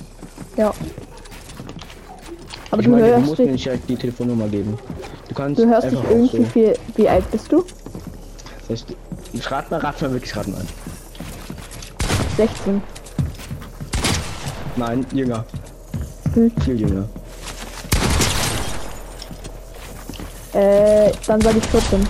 Ja. 0.57 0.73
Aber 2.69 2.81
ich 2.81 2.85
du 2.85 2.91
meine, 2.91 3.03
du 3.03 3.11
hörst 3.11 3.25
musst 3.25 3.39
mir 3.39 3.51
nicht 3.51 3.67
halt 3.67 3.81
die 3.87 3.95
Telefonnummer 3.95 4.47
geben. 4.47 4.77
Du 5.27 5.35
kannst 5.35 5.59
du 5.59 5.67
hörst 5.67 5.91
dich 5.91 5.99
irgendwie 6.09 6.37
so. 6.37 6.43
viel. 6.43 6.73
Wie 6.95 7.09
alt 7.09 7.29
bist 7.31 7.51
du? 7.51 7.63
Das 8.67 8.69
heißt, 8.69 8.95
ich 9.33 9.51
rat 9.51 9.71
mal, 9.71 9.79
rat 9.79 10.01
mal 10.01 10.11
wirklich, 10.11 10.35
rat 10.35 10.47
mal. 10.47 10.61
16. 12.37 12.81
Nein, 14.77 15.05
jünger. 15.13 15.45
Hm. 16.33 16.51
Viel 16.63 16.79
jünger. 16.79 17.07
Äh, 20.53 21.11
dann 21.27 21.41
sage 21.41 21.57
ich 21.57 21.65
14. 21.65 22.07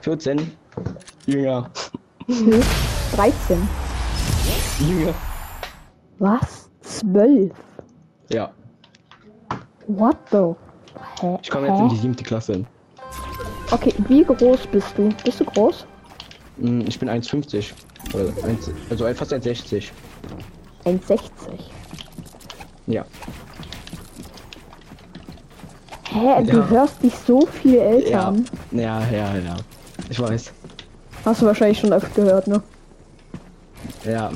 14. 0.00 0.52
Jünger. 1.26 1.70
Hm. 2.26 2.62
13. 3.14 3.68
Jünger. 4.88 5.14
Was? 6.18 6.68
12. 6.82 7.52
Ja. 8.30 8.50
What 9.86 10.16
the? 10.30 10.54
Hä? 11.20 11.38
Ich 11.42 11.50
komme 11.50 11.68
jetzt 11.68 11.80
in 11.80 11.88
die 11.88 11.96
siebte 11.96 12.24
Klasse. 12.24 12.64
Okay, 13.70 13.94
wie 14.08 14.24
groß 14.24 14.66
bist 14.68 14.96
du? 14.96 15.08
Bist 15.24 15.40
du 15.40 15.44
groß? 15.44 15.86
Hm, 16.60 16.80
Ich 16.86 16.98
bin 16.98 17.08
1,50. 17.08 17.72
Oder 18.14 18.24
1, 18.46 18.70
also 18.90 19.06
fast 19.14 19.32
1,60. 19.32 19.90
1,60. 20.84 21.20
Ja. 22.86 23.04
Hä? 26.10 26.42
Du 26.44 26.58
Ja. 26.58 26.68
hörst 26.68 27.02
dich 27.02 27.14
so 27.26 27.46
viel 27.46 27.78
älter 27.78 28.10
Ja. 28.10 28.28
an. 28.28 28.44
Ja, 28.72 29.00
ja, 29.10 29.36
ja. 29.36 29.56
Ich 30.10 30.20
weiß. 30.20 30.52
Hast 31.24 31.40
du 31.42 31.46
wahrscheinlich 31.46 31.78
schon 31.78 31.92
öfter 31.92 32.22
gehört, 32.22 32.46
ne? 32.48 32.62
Ja. 34.04 34.30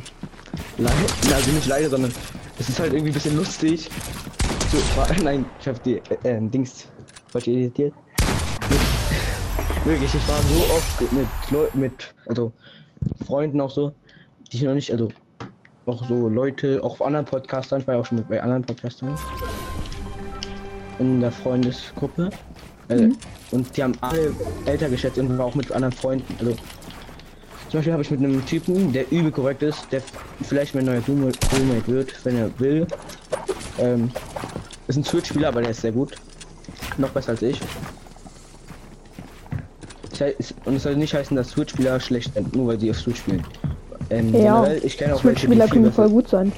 Leider, 0.78 1.34
also 1.34 1.50
nicht 1.50 1.66
leider, 1.66 1.90
sondern 1.90 2.12
es 2.58 2.68
ist 2.68 2.78
halt 2.78 2.92
irgendwie 2.92 3.10
ein 3.10 3.14
bisschen 3.14 3.36
lustig. 3.36 3.88
So, 4.70 4.78
nein, 5.22 5.44
ich 5.60 5.68
hab 5.68 5.82
die 5.82 6.02
äh, 6.24 6.36
äh, 6.36 6.40
Dings 6.48 6.86
falsch 7.28 7.48
editiert. 7.48 7.94
Wirklich, 9.84 10.14
ich 10.14 10.28
war 10.28 10.42
so 10.42 10.74
oft 10.74 11.12
mit 11.12 11.26
Leuten, 11.50 11.80
mit, 11.80 12.14
also 12.26 12.52
Freunden 13.26 13.60
auch 13.60 13.70
so, 13.70 13.92
die 14.50 14.56
ich 14.56 14.62
noch 14.64 14.74
nicht, 14.74 14.90
also 14.90 15.08
auch 15.86 16.06
so 16.08 16.28
Leute, 16.28 16.82
auch 16.82 16.92
auf 16.92 17.02
anderen 17.02 17.26
Podcastern, 17.26 17.80
ich 17.80 17.86
war 17.86 17.94
ja 17.94 18.00
auch 18.00 18.06
schon 18.06 18.18
mit 18.18 18.28
bei 18.28 18.42
anderen 18.42 18.64
Podcastern 18.64 19.16
in 20.98 21.20
der 21.20 21.30
Freundesgruppe. 21.30 22.30
Äh, 22.88 23.10
Und 23.52 23.76
die 23.76 23.82
haben 23.82 23.94
alle 24.00 24.34
älter 24.64 24.88
geschätzt 24.88 25.18
und 25.18 25.36
war 25.38 25.46
auch 25.46 25.54
mit 25.54 25.70
anderen 25.70 25.92
Freunden. 25.92 26.34
Also 26.38 26.56
zum 27.68 27.78
Beispiel 27.78 27.92
habe 27.92 28.02
ich 28.02 28.10
mit 28.10 28.20
einem 28.20 28.44
Typen, 28.46 28.92
der 28.92 29.10
übel 29.10 29.30
korrekt 29.30 29.62
ist, 29.62 29.86
der 29.90 30.00
vielleicht 30.42 30.74
mein 30.74 30.84
neuer 30.84 31.02
Roommate 31.06 31.38
Roommate 31.56 31.86
wird, 31.88 32.24
wenn 32.24 32.36
er 32.38 32.50
will. 32.58 32.86
Ähm, 33.78 34.10
ist 34.88 34.96
ein 34.96 35.04
Switch-Spieler, 35.04 35.48
aber 35.48 35.62
der 35.62 35.70
ist 35.72 35.80
sehr 35.82 35.92
gut. 35.92 36.14
Noch 36.96 37.10
besser 37.10 37.30
als 37.30 37.42
ich. 37.42 37.60
Und 40.64 40.76
es 40.76 40.82
soll 40.84 40.96
nicht 40.96 41.12
heißen, 41.12 41.36
dass 41.36 41.50
Switch-Spieler 41.50 42.00
schlecht 42.00 42.32
sind, 42.34 42.54
nur 42.56 42.68
weil 42.68 42.80
sie 42.80 42.90
auf 42.90 42.98
Switch 42.98 43.18
spielen. 43.18 43.44
Ähm, 44.08 44.32
Ja. 44.34 44.62
generell, 44.62 44.80
ich 44.84 44.96
kenne 44.96 45.14
auch 45.14 45.20
Switch-Spieler 45.20 45.68
können 45.68 45.92
voll 45.92 46.08
gut 46.08 46.28
sein. 46.28 46.52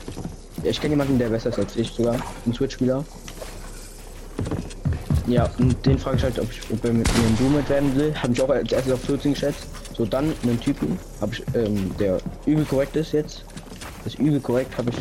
ja, 0.62 0.70
ich 0.70 0.80
kenne 0.80 0.92
jemanden, 0.92 1.18
der 1.18 1.28
besser 1.28 1.48
ist 1.48 1.58
als 1.58 1.74
ich 1.76 1.88
sogar. 1.90 2.16
Ein 2.46 2.52
Switch-Spieler. 2.54 3.04
Ja, 5.26 5.50
und 5.58 5.84
den 5.84 5.98
frage 5.98 6.18
ich 6.18 6.22
halt, 6.22 6.38
ob, 6.38 6.50
ich, 6.50 6.60
ob 6.72 6.84
er 6.84 6.92
mit 6.92 7.06
mir 7.18 7.26
ein 7.26 7.36
Duo 7.38 7.68
werden 7.68 7.96
will. 7.96 8.14
Habe 8.14 8.32
ich 8.32 8.40
auch 8.40 8.48
als 8.48 8.70
erstes 8.72 8.92
auf 8.92 9.00
14 9.02 9.32
geschätzt. 9.34 9.66
So, 9.98 10.04
dann 10.06 10.32
einen 10.44 10.60
Typen, 10.60 10.96
habe 11.20 11.32
ich, 11.34 11.42
ähm, 11.54 11.90
der 11.98 12.18
übel 12.46 12.64
korrekt 12.64 12.94
ist 12.96 13.12
jetzt. 13.12 13.44
Das 14.04 14.14
ist 14.14 14.20
übel 14.20 14.38
korrekt, 14.40 14.78
habe 14.78 14.90
ich 14.90 14.96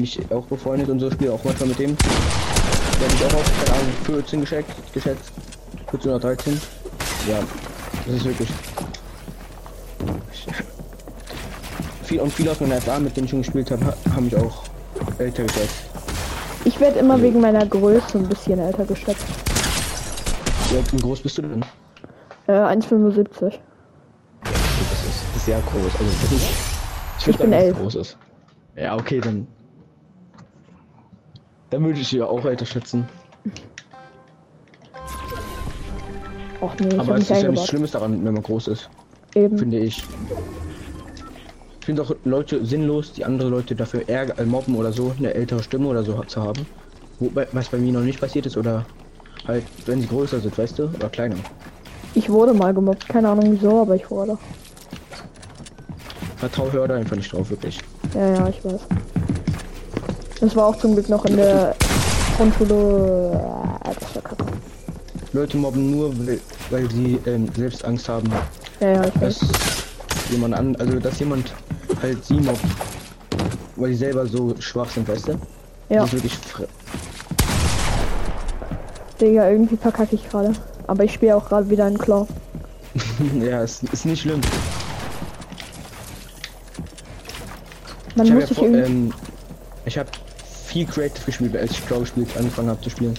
mich 0.00 0.20
auch 0.32 0.46
befreundet 0.46 0.88
und 0.88 1.00
so, 1.00 1.10
spiele 1.10 1.32
auch 1.32 1.42
manchmal 1.44 1.68
mit 1.70 1.78
dem. 1.80 1.96
Der 1.96 3.08
habe 3.08 3.14
ich 3.16 3.24
auch 3.26 3.34
auf, 3.40 3.64
keine 3.64 3.78
Ahnung, 3.78 3.92
14 4.04 4.40
geschätzt, 4.40 4.70
geschätzt. 4.94 5.32
14 5.90 6.10
oder 6.12 6.20
13. 6.20 6.60
Ja, 7.28 7.40
das 8.06 8.14
ist 8.16 8.24
wirklich. 8.24 8.48
Viel 12.04 12.20
und 12.20 12.32
viele 12.32 12.50
aus 12.52 12.60
meiner 12.60 12.80
FA, 12.80 12.98
mit 12.98 13.16
denen 13.16 13.24
ich 13.26 13.30
schon 13.30 13.42
gespielt 13.42 13.70
habe, 13.70 13.86
ha- 13.86 13.96
haben 14.14 14.24
mich 14.24 14.36
auch 14.36 14.62
älter 15.18 15.44
geschätzt. 15.44 15.74
Ich 16.64 16.78
werde 16.80 16.98
immer 16.98 17.20
wegen 17.22 17.40
meiner 17.40 17.64
Größe 17.66 18.18
ein 18.18 18.28
bisschen 18.28 18.58
älter 18.58 18.84
geschätzt. 18.84 19.24
Ja, 20.72 20.78
wie 20.92 20.96
groß 20.98 21.20
bist 21.20 21.38
du 21.38 21.42
denn? 21.42 21.64
Äh, 22.48 22.52
1,75. 22.52 23.54
Sehr 25.50 25.60
groß. 25.62 25.92
Also 25.98 26.04
das 26.22 26.32
ist. 26.32 26.50
Ich, 27.18 27.26
Ich 27.28 27.38
bin 27.38 27.52
elf. 27.52 27.76
groß 27.76 27.94
ist. 27.96 28.16
Ja, 28.76 28.96
okay, 28.96 29.20
dann. 29.20 29.46
Dann 31.70 31.84
würde 31.84 32.00
ich 32.00 32.12
ja 32.12 32.24
auch 32.24 32.44
älter 32.44 32.66
schätzen. 32.66 33.08
Och 36.60 36.72
nee, 36.78 36.88
ich 36.88 36.98
Aber 37.00 37.14
es 37.16 37.22
ist 37.22 37.28
ja 37.30 37.36
nichts 37.36 37.44
eingebaut. 37.44 37.68
Schlimmes 37.68 37.90
daran, 37.92 38.24
wenn 38.24 38.34
man 38.34 38.42
groß 38.42 38.68
ist, 38.68 38.90
Eben. 39.34 39.58
finde 39.58 39.78
ich. 39.78 40.04
Ich 41.80 41.86
finde 41.86 42.02
auch 42.02 42.12
Leute 42.24 42.64
sinnlos, 42.64 43.12
die 43.12 43.24
andere 43.24 43.48
Leute 43.48 43.74
dafür 43.74 44.08
ärger, 44.08 44.38
äh, 44.38 44.44
mobben 44.44 44.76
oder 44.76 44.92
so, 44.92 45.12
eine 45.18 45.32
ältere 45.34 45.62
Stimme 45.62 45.88
oder 45.88 46.04
so 46.04 46.22
zu 46.24 46.42
haben. 46.42 46.66
Wobei, 47.18 47.48
was 47.52 47.68
bei 47.70 47.78
mir 47.78 47.92
noch 47.92 48.02
nicht 48.02 48.20
passiert 48.20 48.46
ist 48.46 48.56
oder 48.56 48.84
halt, 49.48 49.64
wenn 49.86 50.00
sie 50.00 50.06
größer 50.06 50.40
sind, 50.40 50.56
weißt 50.56 50.78
du, 50.78 50.84
oder 50.84 51.08
kleiner. 51.08 51.36
Ich 52.14 52.28
wurde 52.28 52.52
mal 52.52 52.74
gemobbt. 52.74 53.08
Keine 53.08 53.30
Ahnung 53.30 53.52
wieso, 53.52 53.80
aber 53.80 53.96
ich 53.96 54.10
wurde. 54.10 54.36
Vertrau 56.40 56.72
hör 56.72 56.88
da 56.88 56.96
einfach 56.96 57.16
nicht 57.16 57.30
drauf, 57.32 57.50
wirklich. 57.50 57.78
Ja, 58.14 58.34
ja, 58.34 58.48
ich 58.48 58.64
weiß. 58.64 58.80
Das 60.40 60.56
war 60.56 60.66
auch 60.66 60.76
zum 60.78 60.94
Glück 60.94 61.10
noch 61.10 61.26
in 61.26 61.36
der 61.36 61.76
Grundschule. 62.38 63.38
Leute 65.34 65.56
mobben 65.58 65.90
nur, 65.90 66.12
weil, 66.70 66.90
sie 66.90 67.20
ähm, 67.26 67.46
selbst 67.54 67.84
Angst 67.84 68.08
haben, 68.08 68.32
Ja, 68.80 68.94
ja, 68.94 69.04
ich 69.04 69.20
weiß. 69.20 69.38
dass 69.38 70.30
jemand 70.30 70.54
an, 70.54 70.74
also 70.76 70.98
dass 70.98 71.18
jemand 71.18 71.52
halt 72.02 72.24
sie 72.24 72.40
mobbt, 72.40 72.64
weil 73.76 73.90
sie 73.90 73.98
selber 73.98 74.26
so 74.26 74.54
schwach 74.58 74.88
sind, 74.88 75.06
weißt 75.06 75.28
du? 75.28 75.32
Ja, 75.90 76.00
Das 76.00 76.06
ist 76.06 76.12
wirklich 76.14 76.38
Digga, 79.20 79.50
irgendwie 79.50 79.76
verkacke 79.76 80.14
ich 80.14 80.28
gerade. 80.28 80.52
Aber 80.86 81.04
ich 81.04 81.12
spiele 81.12 81.36
auch 81.36 81.46
gerade 81.46 81.68
wieder 81.68 81.84
einen 81.84 81.98
Claw. 81.98 82.26
ja, 83.40 83.62
es 83.62 83.82
ist 83.92 84.06
nicht 84.06 84.22
schlimm. 84.22 84.40
Man 88.20 88.26
ich 88.26 88.32
habe 88.32 88.40
muss 88.40 88.50
ja 88.50 88.54
sich 88.54 88.58
vor, 88.58 88.66
irgendwie. 88.66 88.92
ähm, 88.92 89.12
ich 89.86 89.98
habe 89.98 90.10
viel 90.66 90.86
Creative 90.86 91.24
gespielt, 91.24 91.56
als 91.56 91.70
ich 91.72 91.86
Claw 91.86 92.00
gespielt 92.00 92.28
angefangen 92.36 92.68
habe 92.68 92.80
zu 92.80 92.90
spielen. 92.90 93.18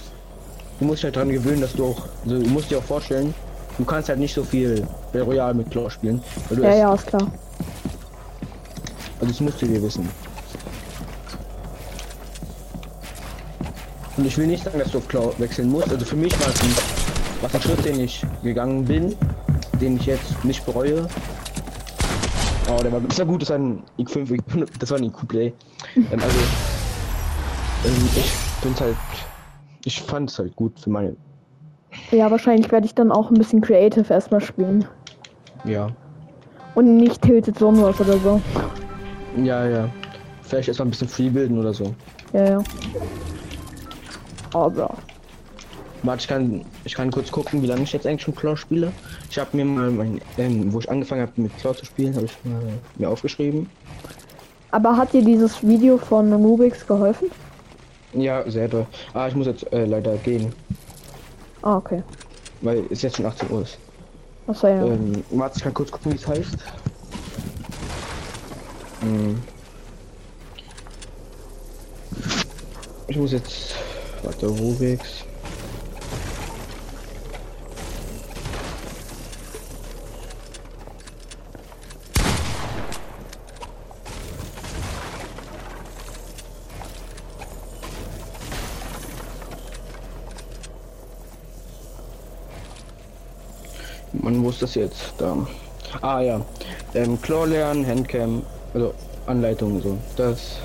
Du 0.78 0.84
musst 0.84 0.98
dich 0.98 1.04
halt 1.04 1.16
dran 1.16 1.28
gewöhnen, 1.28 1.60
dass 1.60 1.72
du 1.72 1.86
auch, 1.86 2.06
also 2.24 2.40
du 2.40 2.48
musst 2.48 2.70
dir 2.70 2.78
auch 2.78 2.84
vorstellen, 2.84 3.34
du 3.78 3.84
kannst 3.84 4.08
halt 4.08 4.18
nicht 4.20 4.34
so 4.34 4.44
viel 4.44 4.86
Royale 5.14 5.54
mit 5.54 5.70
Claw 5.70 5.90
spielen, 5.90 6.22
ja, 6.60 6.74
ja, 6.74 6.94
ist 6.94 7.06
klar. 7.06 7.30
Also 9.20 9.32
das 9.32 9.40
musst 9.40 9.60
du 9.62 9.66
dir 9.66 9.82
wissen. 9.82 10.08
Und 14.16 14.26
ich 14.26 14.36
will 14.38 14.46
nicht 14.46 14.62
sagen, 14.62 14.78
dass 14.78 14.92
du 14.92 14.98
auf 14.98 15.08
Claw 15.08 15.32
wechseln 15.38 15.70
musst. 15.70 15.90
Also 15.90 16.04
für 16.04 16.16
mich 16.16 16.32
war 16.40 16.48
es 16.48 16.60
ein, 16.62 17.54
ein 17.54 17.62
Schritt, 17.62 17.84
den 17.84 18.00
ich 18.00 18.24
gegangen 18.42 18.84
bin, 18.84 19.16
den 19.80 19.96
ich 19.96 20.06
jetzt 20.06 20.44
nicht 20.44 20.64
bereue. 20.64 21.08
Oh, 22.72 22.82
der 22.82 22.92
war, 22.92 23.00
das 23.00 23.18
war 23.18 23.26
gut, 23.26 23.42
das 23.42 23.50
war 23.50 23.58
ein 23.58 23.82
IQ5, 23.98 24.68
das 24.78 24.90
war 24.90 24.98
ein 24.98 25.04
IQ-Play. 25.04 25.52
Ähm, 25.96 26.06
also, 26.12 26.38
ähm, 27.84 28.08
ich 28.16 28.30
finde 28.62 28.80
halt, 28.80 28.96
ich 29.84 30.00
fand 30.02 30.30
es 30.30 30.38
halt 30.38 30.54
gut 30.56 30.78
für 30.78 30.90
meine, 30.90 31.16
Ja, 32.10 32.30
wahrscheinlich 32.30 32.70
werde 32.72 32.86
ich 32.86 32.94
dann 32.94 33.12
auch 33.12 33.30
ein 33.30 33.34
bisschen 33.34 33.60
Creative 33.60 34.12
erstmal 34.12 34.40
spielen. 34.40 34.84
ja. 35.64 35.88
Und 36.74 36.96
nicht 36.96 37.20
Tilted 37.20 37.58
Sonwas 37.58 38.00
oder 38.00 38.16
so. 38.16 38.40
Ja, 39.36 39.66
ja. 39.68 39.90
Vielleicht 40.40 40.68
erstmal 40.68 40.86
ein 40.86 40.90
bisschen 40.90 41.08
free 41.08 41.28
bilden 41.28 41.58
oder 41.58 41.74
so. 41.74 41.94
Ja, 42.32 42.44
ja. 42.48 42.62
Aber. 44.54 44.94
Warte, 46.04 46.22
ich 46.22 46.28
kann, 46.28 46.64
ich 46.84 46.94
kann 46.94 47.10
kurz 47.12 47.30
gucken, 47.30 47.62
wie 47.62 47.66
lange 47.66 47.82
ich 47.82 47.92
jetzt 47.92 48.06
eigentlich 48.06 48.22
schon 48.22 48.34
Claw 48.34 48.56
spiele. 48.56 48.92
Ich 49.30 49.38
habe 49.38 49.56
mir 49.56 49.64
mal, 49.64 49.90
mein, 49.90 50.20
ähm, 50.36 50.72
wo 50.72 50.80
ich 50.80 50.90
angefangen 50.90 51.22
habe 51.22 51.32
mit 51.36 51.56
Claw 51.58 51.74
zu 51.76 51.84
spielen, 51.84 52.14
habe 52.16 52.26
ich 52.26 52.32
mal, 52.44 52.60
mir 52.96 53.08
aufgeschrieben. 53.08 53.68
Aber 54.72 54.96
hat 54.96 55.12
dir 55.12 55.22
dieses 55.22 55.62
Video 55.62 55.98
von 55.98 56.32
Rubix 56.32 56.84
geholfen? 56.86 57.30
Ja, 58.14 58.48
sehr 58.50 58.68
doll. 58.68 58.86
Ah, 59.14 59.28
ich 59.28 59.34
muss 59.36 59.46
jetzt 59.46 59.70
äh, 59.72 59.84
leider 59.84 60.16
gehen, 60.16 60.52
Ah, 61.62 61.76
okay. 61.76 62.02
weil 62.62 62.84
es 62.90 63.02
jetzt 63.02 63.16
schon 63.16 63.26
18 63.26 63.50
Uhr 63.50 63.62
ist. 63.62 63.78
Achso, 64.48 64.66
ja. 64.66 64.84
Ähm, 64.84 65.22
warte, 65.30 65.58
ich 65.58 65.62
kann 65.62 65.72
kurz 65.72 65.90
gucken, 65.90 66.12
wie 66.12 66.16
es 66.16 66.26
heißt. 66.26 66.56
Hm. 69.02 69.40
Ich 73.06 73.16
muss 73.16 73.32
jetzt. 73.32 73.76
Warte, 74.24 74.46
Rubix. 74.46 75.24
Man 94.12 94.36
muss 94.36 94.51
das 94.62 94.74
jetzt 94.74 95.14
da. 95.18 95.36
Ah 96.00 96.20
ja. 96.20 96.40
Ähm, 96.94 97.20
Claw 97.20 97.46
lernen, 97.46 97.86
Handcam, 97.86 98.42
also 98.72 98.94
Anleitung 99.26 99.80
so. 99.82 99.98
Das 100.16 100.58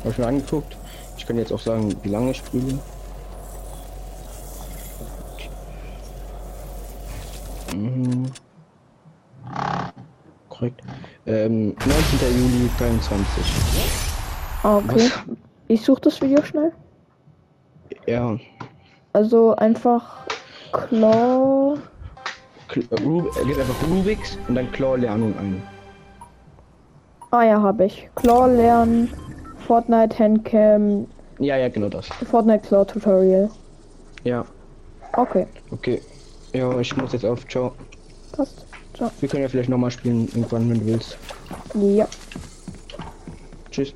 habe 0.00 0.10
ich 0.10 0.18
mir 0.18 0.26
angeguckt. 0.26 0.76
Ich 1.16 1.26
kann 1.26 1.38
jetzt 1.38 1.52
auch 1.52 1.60
sagen, 1.60 1.94
wie 2.02 2.08
lange 2.08 2.32
ich 2.32 2.38
spiele. 2.38 2.78
Mhm. 7.74 8.26
Korrekt. 10.48 10.80
Ähm, 11.26 11.68
19. 11.68 11.88
Juli 12.36 12.70
23. 12.78 13.44
Ah, 14.62 14.76
okay. 14.76 15.10
Ich 15.68 15.82
suche 15.82 16.02
das 16.02 16.20
Video 16.20 16.42
schnell. 16.44 16.72
Ja. 18.06 18.36
Also 19.12 19.56
einfach 19.56 20.26
Claw. 20.72 21.53
Geht 22.74 22.92
einfach 22.92 23.88
Rubix 23.88 24.36
und 24.48 24.56
dann 24.56 24.70
Claw 24.72 24.96
Lernung 24.96 25.32
ein. 25.38 25.62
Ah 27.30 27.42
ja, 27.42 27.62
habe 27.62 27.84
ich. 27.84 28.08
Claw 28.16 28.46
lernen, 28.52 29.12
Fortnite 29.66 30.18
Handcam, 30.18 31.06
Ja, 31.38 31.56
ja, 31.56 31.68
genau 31.68 31.88
das. 31.88 32.08
Fortnite 32.30 32.66
Claw 32.66 32.84
Tutorial. 32.84 33.48
Ja. 34.24 34.44
Okay, 35.12 35.46
Okay. 35.70 36.00
Ja, 36.52 36.78
ich 36.80 36.96
muss 36.96 37.12
jetzt 37.12 37.24
auf. 37.24 37.46
Ciao. 37.48 37.72
passt. 38.32 38.64
Ciao. 38.94 39.10
Wir 39.20 39.28
können 39.28 39.42
ja 39.42 39.48
vielleicht 39.48 39.68
nochmal 39.68 39.90
spielen 39.90 40.26
irgendwann, 40.28 40.70
wenn 40.70 40.80
du 40.80 40.86
willst. 40.86 41.18
Ja. 41.74 42.06
Tschüss. 43.70 43.94